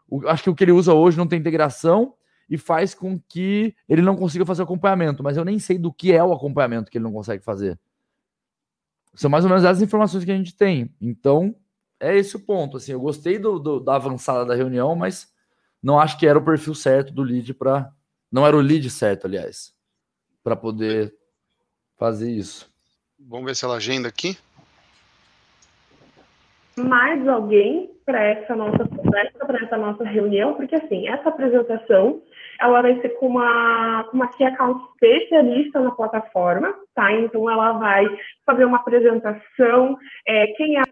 [0.10, 2.14] o, acho que o que ele usa hoje não tem integração
[2.50, 6.14] e faz com que ele não consiga fazer acompanhamento, mas eu nem sei do que
[6.14, 7.78] é o acompanhamento que ele não consegue fazer.
[9.14, 10.94] São mais ou menos as informações que a gente tem.
[11.02, 11.56] Então,
[12.00, 12.78] é esse o ponto.
[12.78, 15.34] Assim, eu gostei do, do da avançada da reunião, mas
[15.82, 17.92] não acho que era o perfil certo do lead para.
[18.32, 19.74] Não era o lead certo, aliás,
[20.44, 21.14] para poder
[21.98, 22.72] fazer isso.
[23.20, 24.38] Vamos ver se ela agenda aqui
[26.78, 32.22] mais alguém para essa nossa para essa nossa reunião, porque assim, essa apresentação
[32.60, 37.12] ela vai ser com uma, com uma key account especialista na plataforma, tá?
[37.14, 38.06] Então ela vai
[38.46, 39.98] fazer uma apresentação,
[40.28, 40.84] é, quem é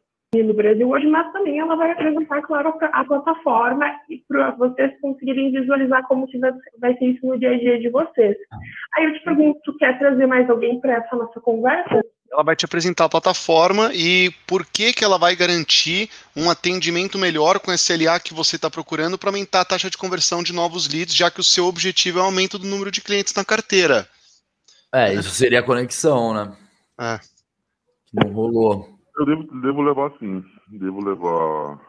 [0.44, 5.52] no Brasil hoje, mas também ela vai apresentar, claro, a plataforma e para vocês conseguirem
[5.52, 8.36] visualizar como que vai, ser isso no dia a dia de vocês.
[8.98, 12.04] Aí eu te pergunto, quer trazer mais alguém para essa nossa conversa?
[12.32, 17.18] Ela vai te apresentar a plataforma e por que, que ela vai garantir um atendimento
[17.18, 20.88] melhor com SLA que você está procurando para aumentar a taxa de conversão de novos
[20.88, 24.08] leads, já que o seu objetivo é o aumento do número de clientes na carteira.
[24.94, 26.56] É, isso seria a conexão, né?
[27.00, 27.20] É.
[28.14, 28.98] Não rolou.
[29.18, 30.44] Eu devo, devo levar sim.
[30.68, 31.80] Devo levar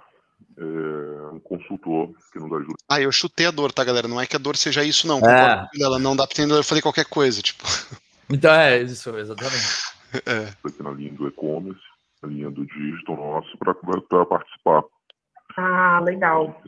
[0.59, 2.74] é, um consultor que nos ajuda.
[2.89, 4.09] Ah, eu chutei a dor, tá, galera?
[4.09, 5.18] Não é que a dor seja isso, não.
[5.18, 5.68] É.
[5.80, 7.64] Ela não dá pra entender, eu falei qualquer coisa, tipo.
[8.28, 9.95] Então é isso, exatamente.
[10.14, 10.68] É.
[10.68, 11.80] aqui na linha do e-commerce,
[12.22, 13.74] na linha do digital nosso, para
[14.24, 14.84] participar.
[15.57, 16.61] Ah, legal.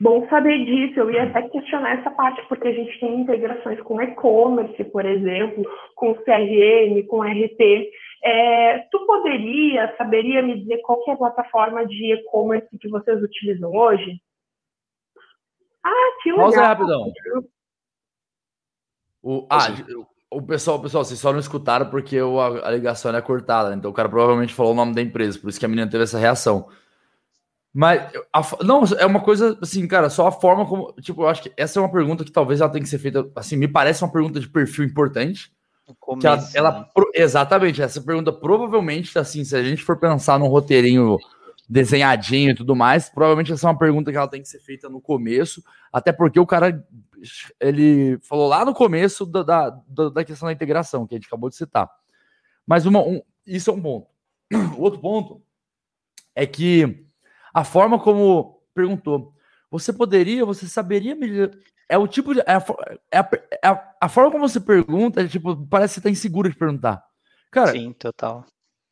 [0.00, 1.00] Bom saber disso.
[1.00, 5.64] Eu ia até questionar essa parte, porque a gente tem integrações com e-commerce, por exemplo,
[5.94, 7.90] com CRM, com RP.
[8.22, 13.72] É, tu poderia, saberia me dizer qual é a plataforma de e-commerce que vocês utilizam
[13.72, 14.20] hoje?
[15.84, 16.46] Ah, que legal.
[16.46, 17.12] Pausa rapidão.
[19.22, 19.68] O, ah,
[20.30, 23.94] o pessoal, pessoal, vocês só não escutaram porque o, a, ligação é cortada, então o
[23.94, 26.68] cara provavelmente falou o nome da empresa, por isso que a menina teve essa reação.
[27.72, 30.92] Mas, a, não, é uma coisa assim, cara, só a forma como.
[31.00, 33.30] Tipo, eu acho que essa é uma pergunta que talvez ela tenha que ser feita.
[33.36, 35.52] Assim, me parece uma pergunta de perfil importante.
[36.00, 36.86] Começo, ela, ela né?
[37.14, 41.16] exatamente, essa pergunta provavelmente, assim, se a gente for pensar num roteirinho
[41.68, 44.88] desenhadinho e tudo mais, provavelmente essa é uma pergunta que ela tem que ser feita
[44.88, 45.62] no começo,
[45.92, 46.84] até porque o cara
[47.60, 51.48] ele falou lá no começo da, da, da questão da integração, que a gente acabou
[51.48, 51.90] de citar.
[52.66, 54.08] Mas uma, um, isso é um ponto.
[54.76, 55.42] O outro ponto
[56.34, 57.06] é que
[57.52, 59.34] a forma como perguntou,
[59.70, 61.50] você poderia, você saberia me
[61.88, 62.40] é o tipo de.
[62.40, 62.64] É a,
[63.10, 63.30] é a,
[63.62, 66.56] é a, a, forma como você pergunta, é, tipo, parece que você tá inseguro de
[66.56, 67.02] perguntar.
[67.50, 67.72] Cara.
[67.72, 68.44] Sim, total.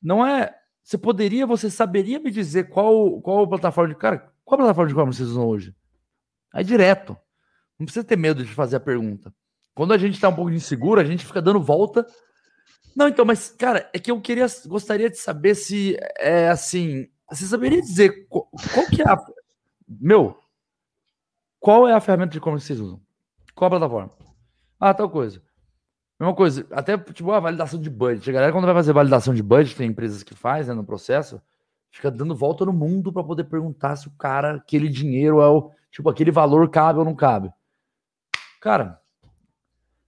[0.03, 0.55] Não é.
[0.83, 4.01] Você poderia, você saberia me dizer qual, qual plataforma de.
[4.01, 5.75] Cara, qual plataforma de e-commerce vocês usam hoje?
[6.53, 7.17] Aí direto.
[7.79, 9.33] Não precisa ter medo de fazer a pergunta.
[9.75, 12.07] Quando a gente tá um pouco inseguro, a gente fica dando volta.
[12.97, 17.07] Não, então, mas, cara, é que eu queria, gostaria de saber se é assim.
[17.31, 19.19] Você saberia dizer qual, qual que é a.
[19.87, 20.39] Meu,
[21.61, 23.01] qual é a ferramenta de e-commerce que vocês usam?
[23.55, 24.13] Qual a plataforma?
[24.81, 25.43] Ah, tal coisa.
[26.19, 28.31] Mesma coisa, até tipo a validação de budget.
[28.31, 31.43] A galera, quando vai fazer validação de budget, tem empresas que faz né, no processo,
[31.91, 35.71] fica dando volta no mundo para poder perguntar se o cara, aquele dinheiro é o.
[35.91, 37.53] Tipo, aquele valor cabe ou não cabe.
[38.67, 39.01] Cara,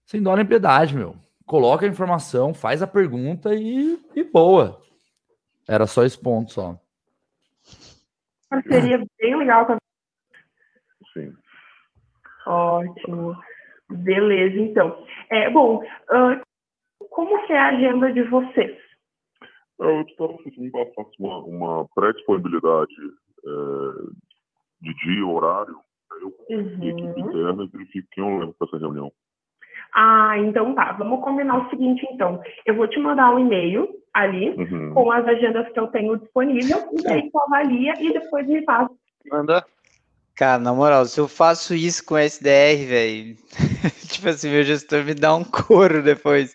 [0.04, 1.14] sem dó nem piedade, meu.
[1.46, 4.82] Coloca a informação, faz a pergunta e, e boa.
[5.68, 6.76] Era só esse ponto só.
[8.68, 9.78] Seria bem legal também.
[11.12, 11.32] Sim.
[12.48, 13.40] Ótimo.
[13.90, 15.06] Beleza, então.
[15.30, 18.76] É, bom, uh, como que é a agenda de vocês?
[19.78, 22.92] Eu estava que me passasse uma, uma pré-disponibilidade
[23.46, 23.50] é,
[24.80, 25.78] de dia, horário,
[26.20, 26.82] eu uhum.
[26.82, 29.12] equipe interna e verifico quem eu lembro para essa reunião.
[29.94, 30.92] Ah, então tá.
[30.92, 32.40] Vamos combinar o seguinte, então.
[32.66, 34.92] Eu vou te mandar um e-mail ali uhum.
[34.94, 38.90] com as agendas que eu tenho disponível, e aí tu avalia e depois me passa.
[39.30, 39.64] Manda.
[40.34, 43.36] Cara, na moral, se eu faço isso com SDR, velho,
[44.08, 46.54] tipo assim, meu gestor me dá um couro depois.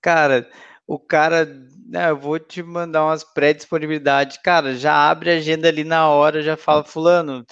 [0.00, 0.48] Cara,
[0.86, 1.44] o cara,
[1.88, 4.36] né, eu vou te mandar umas pré-disponibilidades.
[4.38, 7.44] Cara, já abre a agenda ali na hora, já fala, fulano,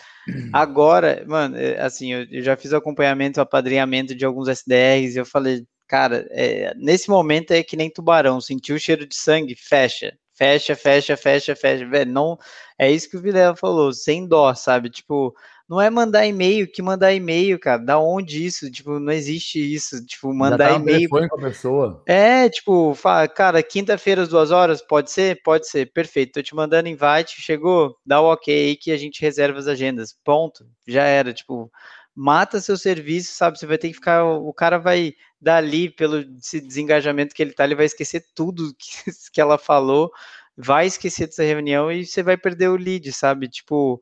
[0.53, 5.67] agora, mano, é, assim, eu, já fiz acompanhamento, apadrinhamento de alguns SDRs e eu falei,
[5.87, 10.75] cara, é, nesse momento é que nem tubarão, sentiu o cheiro de sangue, fecha, fecha,
[10.75, 12.39] fecha, fecha, fecha, velho, não,
[12.79, 15.35] é isso que o Vilela falou, sem dó, sabe, tipo,
[15.69, 17.79] não é mandar e-mail, que mandar e-mail, cara.
[17.79, 18.71] Da onde isso?
[18.71, 20.05] Tipo, não existe isso.
[20.05, 21.09] Tipo, mandar tá e-mail.
[21.09, 22.03] com a pessoa.
[22.07, 25.41] É, tipo, fala, cara, quinta-feira às duas horas, pode ser?
[25.43, 26.35] Pode ser, perfeito.
[26.35, 30.15] Tô te mandando invite, chegou, dá o ok aí que a gente reserva as agendas.
[30.25, 30.67] Ponto.
[30.87, 31.73] Já era, tipo,
[32.15, 33.59] mata seu serviço, sabe?
[33.59, 34.25] Você vai ter que ficar.
[34.25, 39.11] O cara vai dali, pelo esse desengajamento que ele tá, ele vai esquecer tudo que,
[39.33, 40.11] que ela falou,
[40.57, 43.49] vai esquecer dessa reunião e você vai perder o lead, sabe?
[43.49, 44.01] Tipo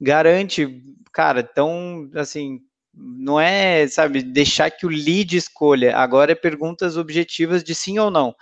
[0.00, 0.82] garante,
[1.12, 2.60] cara, então, assim,
[2.96, 5.96] não é, sabe, deixar que o lead escolha.
[5.96, 8.34] Agora é perguntas objetivas de sim ou não.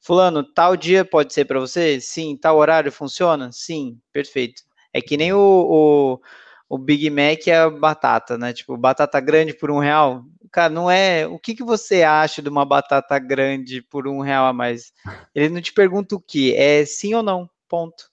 [0.00, 2.00] Fulano, tal dia pode ser para você?
[2.00, 2.36] Sim.
[2.36, 3.50] Tal horário funciona?
[3.50, 3.98] Sim.
[4.12, 4.62] Perfeito.
[4.92, 6.20] É que nem o, o,
[6.68, 8.52] o, Big Mac é a batata, né?
[8.52, 10.24] Tipo, batata grande por um real.
[10.52, 11.26] Cara, não é.
[11.26, 14.92] O que, que você acha de uma batata grande por um real a mais?
[15.34, 17.50] Ele não te pergunta o que, é sim ou não.
[17.68, 18.04] Ponto.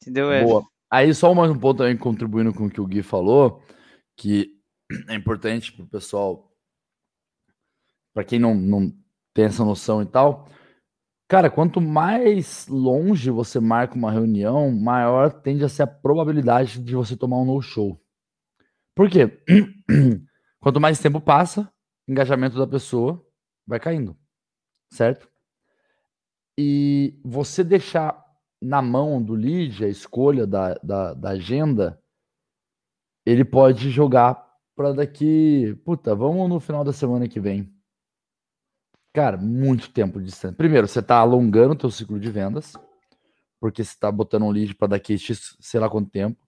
[0.00, 0.32] Entendeu?
[0.32, 0.64] É, Boa.
[0.90, 3.62] Aí, só mais um ponto também contribuindo com o que o Gui falou,
[4.16, 4.58] que
[5.06, 6.50] é importante para o pessoal,
[8.14, 8.90] para quem não, não
[9.34, 10.48] tem essa noção e tal.
[11.28, 16.94] Cara, quanto mais longe você marca uma reunião, maior tende a ser a probabilidade de
[16.94, 18.00] você tomar um no-show.
[18.94, 19.44] Por quê?
[20.58, 21.70] Quanto mais tempo passa,
[22.08, 23.22] engajamento da pessoa
[23.66, 24.16] vai caindo,
[24.90, 25.28] certo?
[26.58, 28.27] E você deixar
[28.60, 32.00] na mão do lead, a escolha da, da, da agenda,
[33.24, 35.74] ele pode jogar para daqui.
[35.84, 37.72] Puta, vamos no final da semana que vem.
[39.12, 40.56] Cara, muito tempo distante.
[40.56, 42.74] Primeiro, você está alongando o teu ciclo de vendas,
[43.60, 46.38] porque você está botando um lead para daqui sei lá quanto tempo.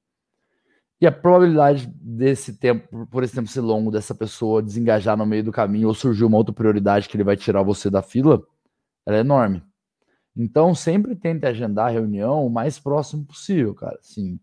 [1.00, 5.42] E a probabilidade desse tempo, por esse tempo ser longo, dessa pessoa desengajar no meio
[5.42, 8.42] do caminho ou surgir uma outra prioridade que ele vai tirar você da fila,
[9.06, 9.62] ela é enorme.
[10.42, 13.98] Então, sempre tente agendar a reunião o mais próximo possível, cara.
[14.00, 14.40] Assim,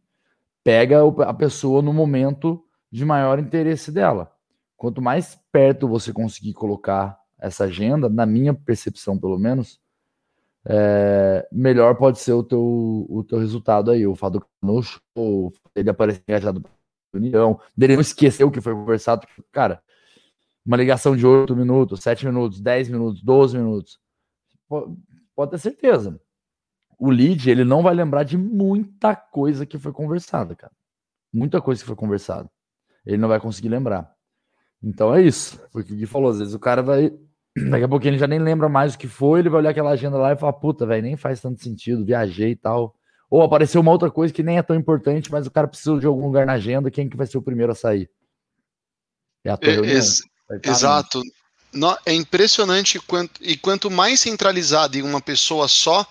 [0.64, 4.32] pega a pessoa no momento de maior interesse dela.
[4.76, 9.82] Quanto mais perto você conseguir colocar essa agenda, na minha percepção, pelo menos,
[10.66, 12.62] é, melhor pode ser o teu,
[13.10, 14.06] o teu resultado aí.
[14.06, 16.70] O fato no show, ele aparecer engajado na
[17.12, 19.26] reunião, dele não esquecer o que foi conversado.
[19.52, 19.82] Cara,
[20.64, 24.00] uma ligação de 8 minutos, 7 minutos, 10 minutos, 12 minutos.
[25.38, 26.20] Pode ter certeza.
[26.98, 30.74] O lead, ele não vai lembrar de muita coisa que foi conversada, cara.
[31.32, 32.50] Muita coisa que foi conversada.
[33.06, 34.12] Ele não vai conseguir lembrar.
[34.82, 35.62] Então é isso.
[35.72, 36.32] Foi o que o Gui falou.
[36.32, 37.14] Às vezes o cara vai.
[37.70, 39.92] Daqui a pouquinho ele já nem lembra mais o que foi, ele vai olhar aquela
[39.92, 42.96] agenda lá e falar, puta, velho, nem faz tanto sentido, viajei e tal.
[43.30, 46.08] Ou apareceu uma outra coisa que nem é tão importante, mas o cara precisa de
[46.08, 48.10] algum lugar na agenda, quem que vai ser o primeiro a sair?
[49.44, 50.22] É a tua é, ex
[50.64, 51.22] Exato.
[52.06, 56.06] É impressionante quanto, e quanto mais centralizado em uma pessoa só,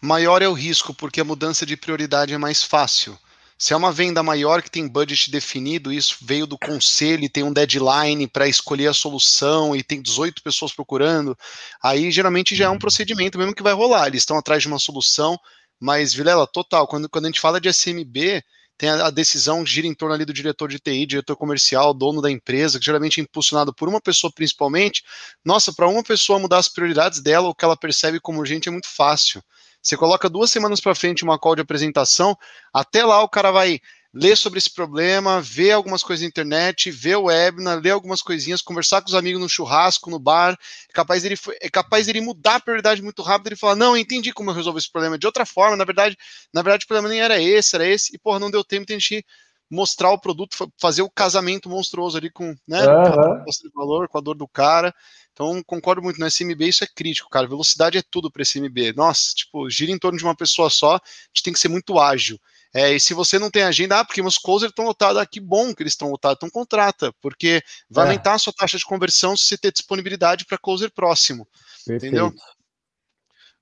[0.00, 3.18] maior é o risco, porque a mudança de prioridade é mais fácil.
[3.58, 7.42] Se é uma venda maior que tem budget definido, isso veio do conselho e tem
[7.42, 11.36] um deadline para escolher a solução e tem 18 pessoas procurando,
[11.82, 14.08] aí geralmente já é um procedimento mesmo que vai rolar.
[14.08, 15.38] Eles estão atrás de uma solução,
[15.80, 18.44] mas, Vilela, total, quando, quando a gente fala de SMB,
[18.78, 21.94] tem a, a decisão que gira em torno ali do diretor de TI, diretor comercial,
[21.94, 25.02] dono da empresa, que geralmente é impulsionado por uma pessoa principalmente.
[25.44, 28.72] Nossa, para uma pessoa mudar as prioridades dela, o que ela percebe como urgente é
[28.72, 29.42] muito fácil.
[29.82, 32.36] Você coloca duas semanas para frente uma call de apresentação,
[32.74, 33.80] até lá o cara vai
[34.18, 38.62] ler sobre esse problema, ver algumas coisas na internet, ver o webinar, ler algumas coisinhas,
[38.62, 40.58] conversar com os amigos no churrasco, no bar,
[40.88, 43.98] é capaz dele, é capaz dele mudar a prioridade muito rápido e falar, não, eu
[43.98, 46.16] entendi como eu resolvo esse problema de outra forma, na verdade,
[46.52, 48.94] na verdade o problema nem era esse, era esse, e porra, não deu tempo de
[48.94, 49.22] a gente
[49.70, 53.44] mostrar o produto, fazer o casamento monstruoso ali com, né, uhum.
[53.44, 54.94] de valor, com a dor do cara,
[55.36, 57.46] então, concordo muito, no SMB isso é crítico, cara.
[57.46, 58.94] Velocidade é tudo para SMB.
[58.96, 62.00] Nossa, tipo, gira em torno de uma pessoa só, a gente tem que ser muito
[62.00, 62.40] ágil.
[62.74, 65.40] É, e se você não tem agenda, ah, porque meus closers estão lotados, ah, que
[65.40, 68.08] bom que eles estão lotados, então contrata, porque vai é.
[68.08, 71.46] aumentar a sua taxa de conversão se você ter disponibilidade para closer próximo.
[71.86, 72.06] Perfeito.
[72.06, 72.32] Entendeu?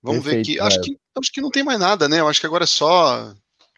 [0.03, 0.61] Vamos Perfeito, ver aqui.
[0.61, 2.21] Acho que, acho que não tem mais nada, né?
[2.21, 3.33] Eu acho que agora é só.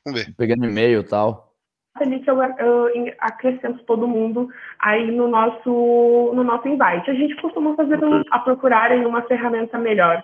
[0.05, 0.35] Vamos ver.
[0.37, 1.55] Pegando e-mail e tal.
[1.95, 4.49] Ali que eu, eu acrescento todo mundo
[4.79, 7.11] aí no nosso, no nosso invite.
[7.11, 7.99] A gente costuma fazer
[8.31, 10.22] a procurarem uma ferramenta melhor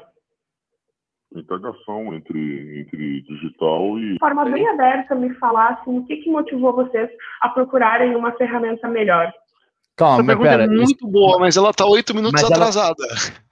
[1.38, 4.14] integração entre, entre digital e.
[4.14, 7.10] De forma bem aberta, me falar assim, o que, que motivou vocês
[7.40, 9.32] a procurarem uma ferramenta melhor?
[9.96, 11.08] Calma, Essa pergunta pera, é muito isso...
[11.08, 13.04] boa, mas ela tá oito minutos atrasada.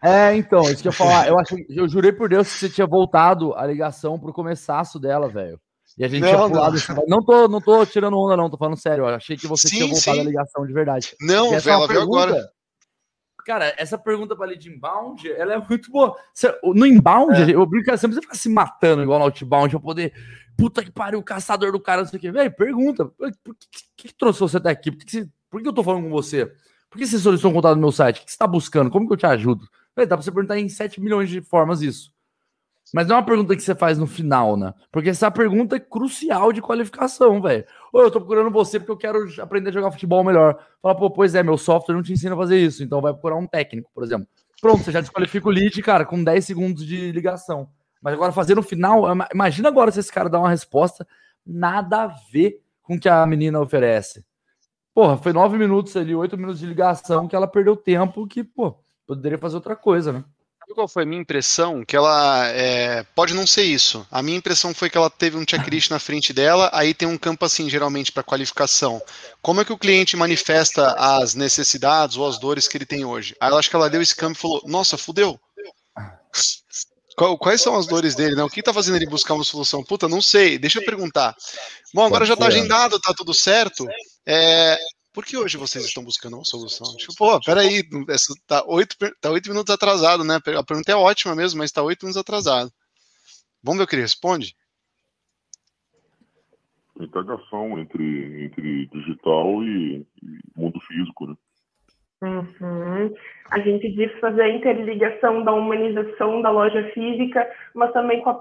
[0.02, 1.28] É, então, isso que eu ia falar.
[1.28, 5.28] Eu, acho, eu jurei por Deus que você tinha voltado a ligação pro começaço dela,
[5.28, 5.60] velho.
[5.98, 6.76] E a gente não, tinha pulado.
[6.88, 7.04] Não.
[7.06, 9.04] não, tô, não tô tirando onda, não, tô falando sério.
[9.04, 10.20] Eu achei que você sim, tinha voltado sim.
[10.22, 11.14] a ligação de verdade.
[11.20, 12.48] Não, velho, ela veio agora.
[13.50, 16.16] Cara, essa pergunta para lead inbound, ela é muito boa.
[16.62, 17.50] No inbound, é.
[17.52, 20.12] eu brinco você ficar se matando igual no outbound pra poder.
[20.56, 22.30] Puta que pariu, o caçador do cara, não sei o que.
[22.30, 23.06] Velho, pergunta.
[23.06, 23.56] Por
[23.96, 24.92] que, que, trouxe você até aqui?
[24.92, 26.46] Por que, por que eu tô falando com você?
[26.88, 28.22] Por que você solicitou um contato no meu site?
[28.22, 28.88] O que você tá buscando?
[28.88, 29.68] Como que eu te ajudo?
[29.96, 32.12] Véio, dá pra você perguntar em 7 milhões de formas isso.
[32.92, 34.74] Mas não é uma pergunta que você faz no final, né?
[34.90, 37.64] Porque essa pergunta é crucial de qualificação, velho.
[37.92, 40.58] Ou eu tô procurando você porque eu quero aprender a jogar futebol melhor.
[40.82, 43.36] Fala, pô, pois é, meu software não te ensina a fazer isso, então vai procurar
[43.36, 44.26] um técnico, por exemplo.
[44.60, 47.68] Pronto, você já desqualifica o lead, cara, com 10 segundos de ligação.
[48.02, 51.06] Mas agora fazer no final, imagina agora se esse cara dá uma resposta
[51.46, 54.24] nada a ver com o que a menina oferece.
[54.92, 58.76] Porra, foi 9 minutos ali, 8 minutos de ligação que ela perdeu tempo que, pô,
[59.06, 60.24] poderia fazer outra coisa, né?
[60.70, 61.84] Sabe qual foi a minha impressão?
[61.84, 64.06] Que ela é, pode não ser isso.
[64.08, 67.18] A minha impressão foi que ela teve um checklist na frente dela, aí tem um
[67.18, 69.02] campo assim, geralmente, para qualificação.
[69.42, 73.34] Como é que o cliente manifesta as necessidades ou as dores que ele tem hoje?
[73.40, 75.40] Aí eu acho que ela deu esse campo e falou: Nossa, fudeu.
[77.40, 78.36] Quais são as dores dele?
[78.36, 78.44] Né?
[78.44, 79.82] O que está fazendo ele buscar uma solução?
[79.82, 81.34] Puta, não sei, deixa eu perguntar.
[81.92, 83.88] Bom, agora já está agendado, está tudo certo.
[84.24, 84.78] É,
[85.12, 86.96] por que hoje vocês estão buscando uma solução?
[86.96, 90.36] Tipo, pô, peraí, essa tá oito, tá oito minutos atrasado, né?
[90.36, 92.70] A pergunta é ótima mesmo, mas está oito minutos atrasado.
[93.62, 94.54] Vamos ver o que ele responde?
[96.98, 101.34] Integração entre, entre digital e, e mundo físico, né?
[102.22, 103.14] Uhum.
[103.50, 108.38] A gente diz fazer a interligação da humanização da loja física, mas também com a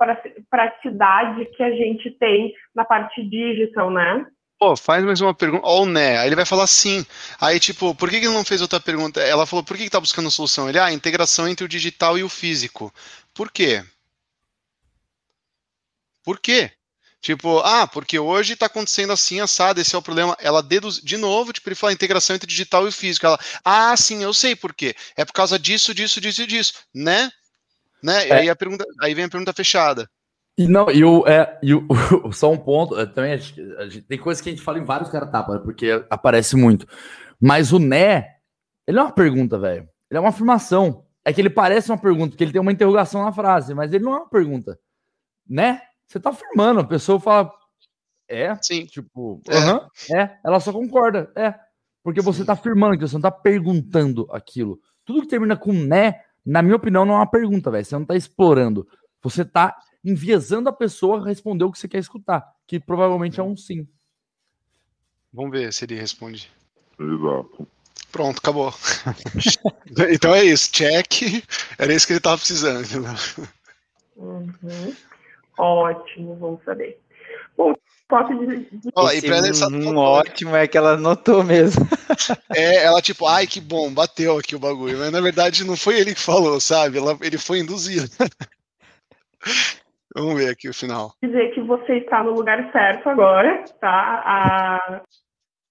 [0.49, 4.26] praticidade que a gente tem na parte digital, né?
[4.60, 6.18] Pô, faz mais uma pergunta, ou né?
[6.20, 7.05] Aí ele vai falar sim.
[7.39, 9.22] Aí, tipo, por que, ele não fez outra pergunta?
[9.22, 10.68] Ela falou, por que, que tá buscando solução?
[10.68, 12.93] Ele, ah, integração entre o digital e o físico.
[13.34, 13.84] Por quê?
[16.24, 16.72] Por quê?
[17.22, 20.38] Tipo, ah, porque hoje está acontecendo assim, assado, esse é o problema.
[20.39, 23.26] Ela deduz, de novo, tipo, ele fala integração entre digital e físico.
[23.26, 24.95] Ela, ah, sim, eu sei por quê.
[25.16, 27.32] É por causa disso, disso, disso e disso, né?
[28.01, 28.28] Né?
[28.30, 28.34] É.
[28.34, 30.10] aí, a pergunta, aí vem a pergunta fechada.
[30.60, 31.88] E não, e o, é, e o,
[32.34, 34.78] só um ponto, é, também a gente, a gente- tem coisa que a gente fala
[34.78, 36.86] em vários cara tapa, né, porque aparece muito.
[37.39, 38.36] Mas o né,
[38.86, 39.88] ele é uma pergunta, velho.
[40.12, 41.05] Ele é uma afirmação.
[41.24, 44.03] É que ele parece uma pergunta, porque ele tem uma interrogação na frase, mas ele
[44.03, 44.78] não é uma pergunta.
[45.47, 45.82] Né?
[46.05, 47.49] Você tá afirmando, a pessoa fala,
[48.28, 48.86] é, Sim.
[48.86, 50.18] tipo, É.
[50.22, 51.55] é, ela só concorda, é.
[52.03, 54.78] Porque você tá afirmando aquilo, você não tá perguntando aquilo.
[55.05, 57.86] Tudo que termina com né, na minha opinião, não é uma pergunta, velho.
[57.86, 58.86] Você não tá explorando.
[59.22, 63.43] Você tá enviesando a pessoa a responder o que você quer escutar, que provavelmente é
[63.43, 63.87] um sim.
[65.31, 66.49] Vamos ver se ele responde.
[66.99, 67.67] Exato.
[68.11, 68.73] Pronto, acabou.
[70.11, 71.43] então é isso, check.
[71.77, 73.05] Era isso que ele tava precisando.
[74.15, 74.95] Uhum.
[75.57, 76.99] Ótimo, vamos saber.
[77.55, 77.75] Bom,
[78.07, 78.67] posso dizer.
[78.95, 81.87] Ó, e pra essa um ótimo é que ela notou mesmo.
[82.53, 84.97] É, ela tipo, ai que bom, bateu aqui o bagulho.
[84.97, 86.97] Mas na verdade não foi ele que falou, sabe?
[86.97, 88.09] Ela, ele foi induzido.
[90.16, 91.12] Vamos ver aqui o final.
[91.24, 94.24] dizer que você está no lugar certo agora, tá?
[94.26, 95.01] A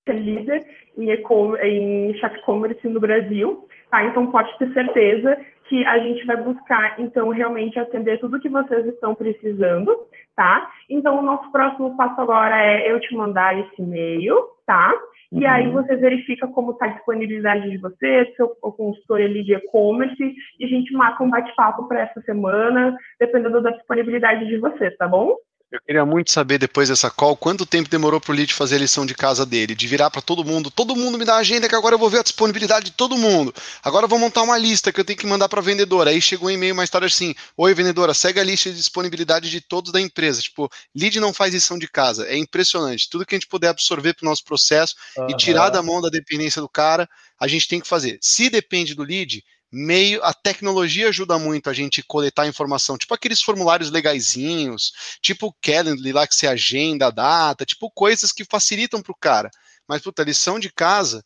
[0.07, 0.67] ser líder
[0.97, 4.05] em, em chat commerce no Brasil, tá?
[4.05, 5.37] Então pode ter certeza
[5.69, 9.95] que a gente vai buscar, então, realmente atender tudo que vocês estão precisando,
[10.35, 10.71] tá?
[10.89, 14.35] Então, o nosso próximo passo agora é eu te mandar esse e-mail,
[14.67, 14.95] tá?
[15.31, 20.35] E aí você verifica como está a disponibilidade de você, seu consultor ali de e-commerce,
[20.59, 25.07] e a gente marca um bate-papo para essa semana, dependendo da disponibilidade de você, tá
[25.07, 25.37] bom?
[25.71, 29.05] Eu queria muito saber depois dessa call quanto tempo demorou pro Lead fazer a lição
[29.05, 31.75] de casa dele, de virar para todo mundo, todo mundo me dá a agenda que
[31.75, 33.55] agora eu vou ver a disponibilidade de todo mundo.
[33.83, 36.09] Agora eu vou montar uma lista que eu tenho que mandar para vendedora.
[36.09, 39.61] Aí chegou um e-mail mais tarde assim: "Oi vendedora, segue a lista de disponibilidade de
[39.61, 40.41] todos da empresa".
[40.41, 42.27] Tipo, Lead não faz lição de casa.
[42.27, 43.07] É impressionante.
[43.11, 44.95] Tudo que a gente puder absorver pro nosso processo
[45.29, 47.07] e tirar da mão da dependência do cara,
[47.39, 48.19] a gente tem que fazer.
[48.23, 53.43] Se depende do lead, meio a tecnologia ajuda muito a gente coletar informação, tipo aqueles
[53.43, 59.03] formulários legaisinhos, tipo o Calendly lá que você agenda a data, tipo coisas que facilitam
[59.03, 59.51] pro cara.
[59.87, 61.25] Mas puta, lição de casa,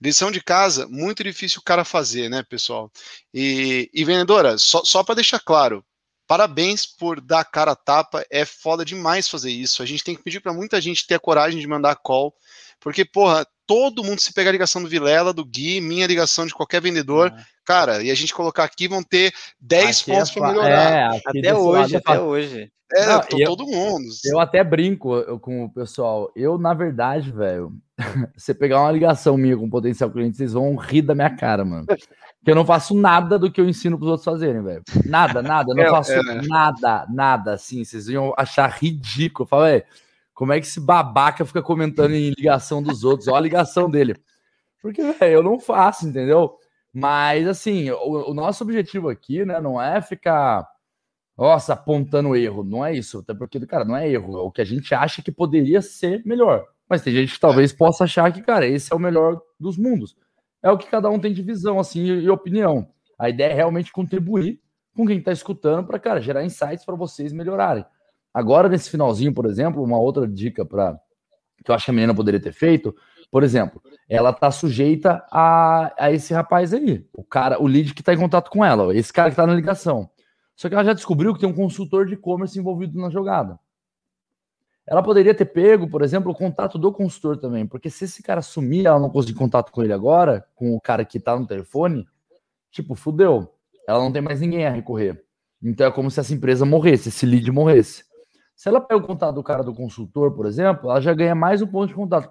[0.00, 2.90] lição de casa, muito difícil o cara fazer, né, pessoal?
[3.32, 5.84] E, e vendedora, só, só para deixar claro,
[6.26, 9.82] parabéns por dar cara a tapa, é foda demais fazer isso.
[9.82, 12.34] A gente tem que pedir para muita gente ter a coragem de mandar call,
[12.78, 16.52] porque, porra, todo mundo se pegar a ligação do Vilela, do Gui, minha ligação de
[16.52, 17.32] qualquer vendedor,
[17.64, 20.92] cara, e a gente colocar aqui vão ter 10 Aqui é pontos para fa- melhorar.
[21.14, 22.72] é, Até hoje, é até hoje.
[22.92, 24.04] É, Não, to- eu- todo mundo.
[24.24, 26.32] Eu até brinco eu- com o pessoal.
[26.34, 27.70] Eu, na verdade, velho,
[28.36, 31.64] você pegar uma ligação minha com um potencial cliente, vocês vão rir da minha cara,
[31.64, 31.86] mano.
[31.86, 34.82] Porque eu não faço nada do que eu ensino pros outros fazerem, velho.
[35.06, 35.70] Nada, nada.
[35.70, 36.40] Eu não É, faço é, né?
[36.48, 37.84] nada, nada, assim.
[37.84, 39.44] Vocês iam achar ridículo.
[39.44, 39.84] Eu falo, velho,
[40.40, 43.28] como é que esse babaca fica comentando em ligação dos outros?
[43.28, 44.16] Olha a ligação dele.
[44.80, 46.56] Porque, velho, eu não faço, entendeu?
[46.90, 50.66] Mas, assim, o, o nosso objetivo aqui, né, não é ficar,
[51.36, 52.64] nossa, apontando erro.
[52.64, 53.18] Não é isso.
[53.18, 54.38] Até porque, cara, não é erro.
[54.38, 56.66] É o que a gente acha que poderia ser melhor.
[56.88, 60.16] Mas tem gente que talvez possa achar que, cara, esse é o melhor dos mundos.
[60.62, 62.88] É o que cada um tem de visão, assim, e, e opinião.
[63.18, 64.58] A ideia é realmente contribuir
[64.96, 67.84] com quem está escutando para, cara, gerar insights para vocês melhorarem.
[68.32, 70.98] Agora, nesse finalzinho, por exemplo, uma outra dica para
[71.64, 72.94] que eu acho que a menina poderia ter feito,
[73.30, 78.02] por exemplo, ela tá sujeita a, a esse rapaz aí, o cara, o lead que
[78.02, 80.10] tá em contato com ela, esse cara que tá na ligação.
[80.56, 83.58] Só que ela já descobriu que tem um consultor de e-commerce envolvido na jogada.
[84.86, 88.42] Ela poderia ter pego, por exemplo, o contato do consultor também, porque se esse cara
[88.42, 92.06] sumir, ela não conseguir contato com ele agora, com o cara que tá no telefone,
[92.72, 93.54] tipo, fudeu.
[93.86, 95.24] Ela não tem mais ninguém a recorrer.
[95.62, 98.09] Então é como se essa empresa morresse, esse lead morresse.
[98.60, 101.62] Se ela pega o contato do cara do consultor, por exemplo, ela já ganha mais
[101.62, 102.30] um ponto de contato.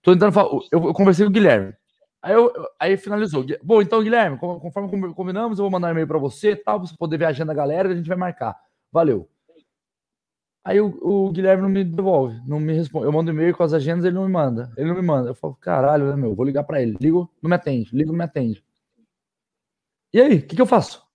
[0.00, 1.74] Tô tentando falar, eu, eu conversei com o Guilherme.
[2.22, 2.50] Aí, eu,
[2.80, 3.44] aí finalizou.
[3.62, 6.80] Bom, então, Guilherme, con- conforme com- combinamos, eu vou mandar um e-mail para você, tal,
[6.80, 8.56] pra você poder ver a agenda da galera a gente vai marcar.
[8.90, 9.28] Valeu.
[10.64, 13.04] Aí o, o Guilherme não me devolve, não me responde.
[13.04, 14.72] Eu mando e-mail com as agendas, ele não me manda.
[14.78, 15.28] Ele não me manda.
[15.28, 16.34] Eu falo, caralho, né, meu?
[16.34, 16.96] Vou ligar para ele.
[16.98, 17.94] Ligo, não me atende.
[17.94, 18.64] Ligo, não me atende.
[20.14, 21.05] E aí, o que, que eu faço?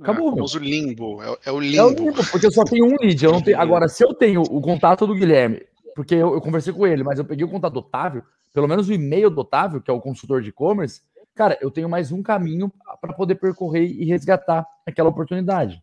[0.00, 0.34] Acabou, É, o meu.
[0.36, 1.22] famoso limbo.
[1.22, 1.88] É, o- é o É o limbo.
[2.04, 3.24] limbo, porque eu só tenho um lead.
[3.24, 3.60] Eu não tenho...
[3.60, 5.62] Agora, se eu tenho o contato do Guilherme,
[5.94, 8.88] porque eu, eu conversei com ele, mas eu peguei o contato do Otávio, pelo menos
[8.88, 11.00] o e-mail do Otávio, que é o consultor de e-commerce,
[11.34, 15.82] cara, eu tenho mais um caminho para poder percorrer e resgatar aquela oportunidade.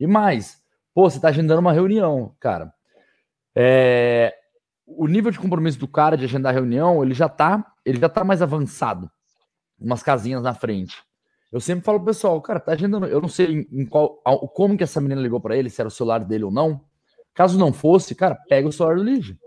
[0.00, 0.60] E mais,
[0.94, 2.72] pô, você está agendando uma reunião, cara.
[3.54, 4.34] É,
[4.86, 8.24] o nível de compromisso do cara de agendar reunião, ele já tá, ele já tá
[8.24, 9.10] mais avançado.
[9.78, 10.96] Umas casinhas na frente.
[11.52, 13.04] Eu sempre falo pro pessoal, cara, tá agendando.
[13.06, 14.16] Eu não sei em, qual,
[14.54, 16.80] como que essa menina ligou para ele, se era o celular dele ou não.
[17.34, 19.38] Caso não fosse, cara, pega o celular do lead.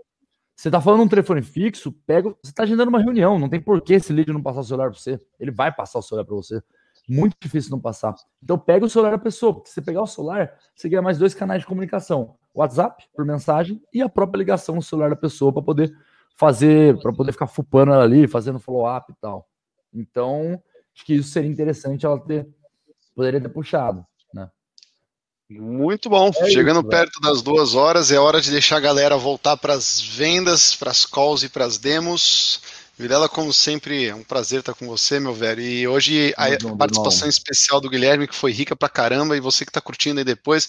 [0.54, 2.32] Você tá falando um telefone fixo, pega.
[2.42, 3.38] Você tá agendando uma reunião.
[3.38, 5.20] Não tem por que esse lead não passar o celular para você.
[5.38, 6.62] Ele vai passar o celular para você.
[7.08, 8.14] Muito difícil não passar.
[8.42, 11.18] Então pega o celular da pessoa, porque se você pegar o celular, você ganha mais
[11.18, 15.52] dois canais de comunicação: WhatsApp por mensagem e a própria ligação no celular da pessoa
[15.52, 15.92] para poder
[16.36, 19.48] fazer, para poder ficar fupando ela ali, fazendo follow-up e tal.
[19.92, 20.60] Então,
[20.96, 22.48] acho que isso seria interessante ela ter,
[23.14, 24.48] poderia ter puxado, né?
[25.48, 26.30] Muito bom.
[26.40, 29.74] É Chegando isso, perto das duas horas, é hora de deixar a galera voltar para
[29.74, 32.60] as vendas, para as calls e para as demos.
[32.98, 35.60] Vilela, como sempre, é um prazer estar com você, meu velho.
[35.60, 39.70] E hoje a participação especial do Guilherme, que foi rica pra caramba, e você que
[39.70, 40.68] está curtindo aí depois.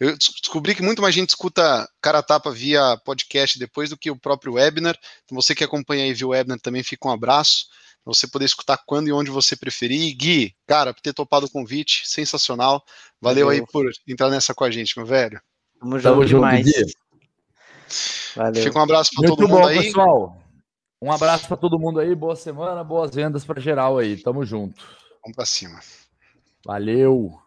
[0.00, 4.18] Eu descobri que muito mais gente escuta Cara Tapa via podcast depois do que o
[4.18, 4.96] próprio webinar.
[5.24, 7.66] Então, você que acompanha aí via webinar também, fica um abraço.
[8.08, 10.00] Você poder escutar quando e onde você preferir.
[10.00, 12.82] E Gui, cara, por ter topado o convite, sensacional.
[13.20, 13.62] Valeu, Valeu.
[13.62, 15.38] aí por entrar nessa com a gente, meu velho.
[15.78, 16.66] Tamo junto demais.
[18.34, 18.62] Valeu.
[18.62, 19.78] Fica um abraço para todo mundo bom, aí.
[19.78, 20.42] pessoal.
[21.02, 24.16] Um abraço para todo mundo aí, boa semana, boas vendas para geral aí.
[24.16, 24.82] Tamo junto.
[25.22, 25.78] Vamos para cima.
[26.64, 27.38] Valeu.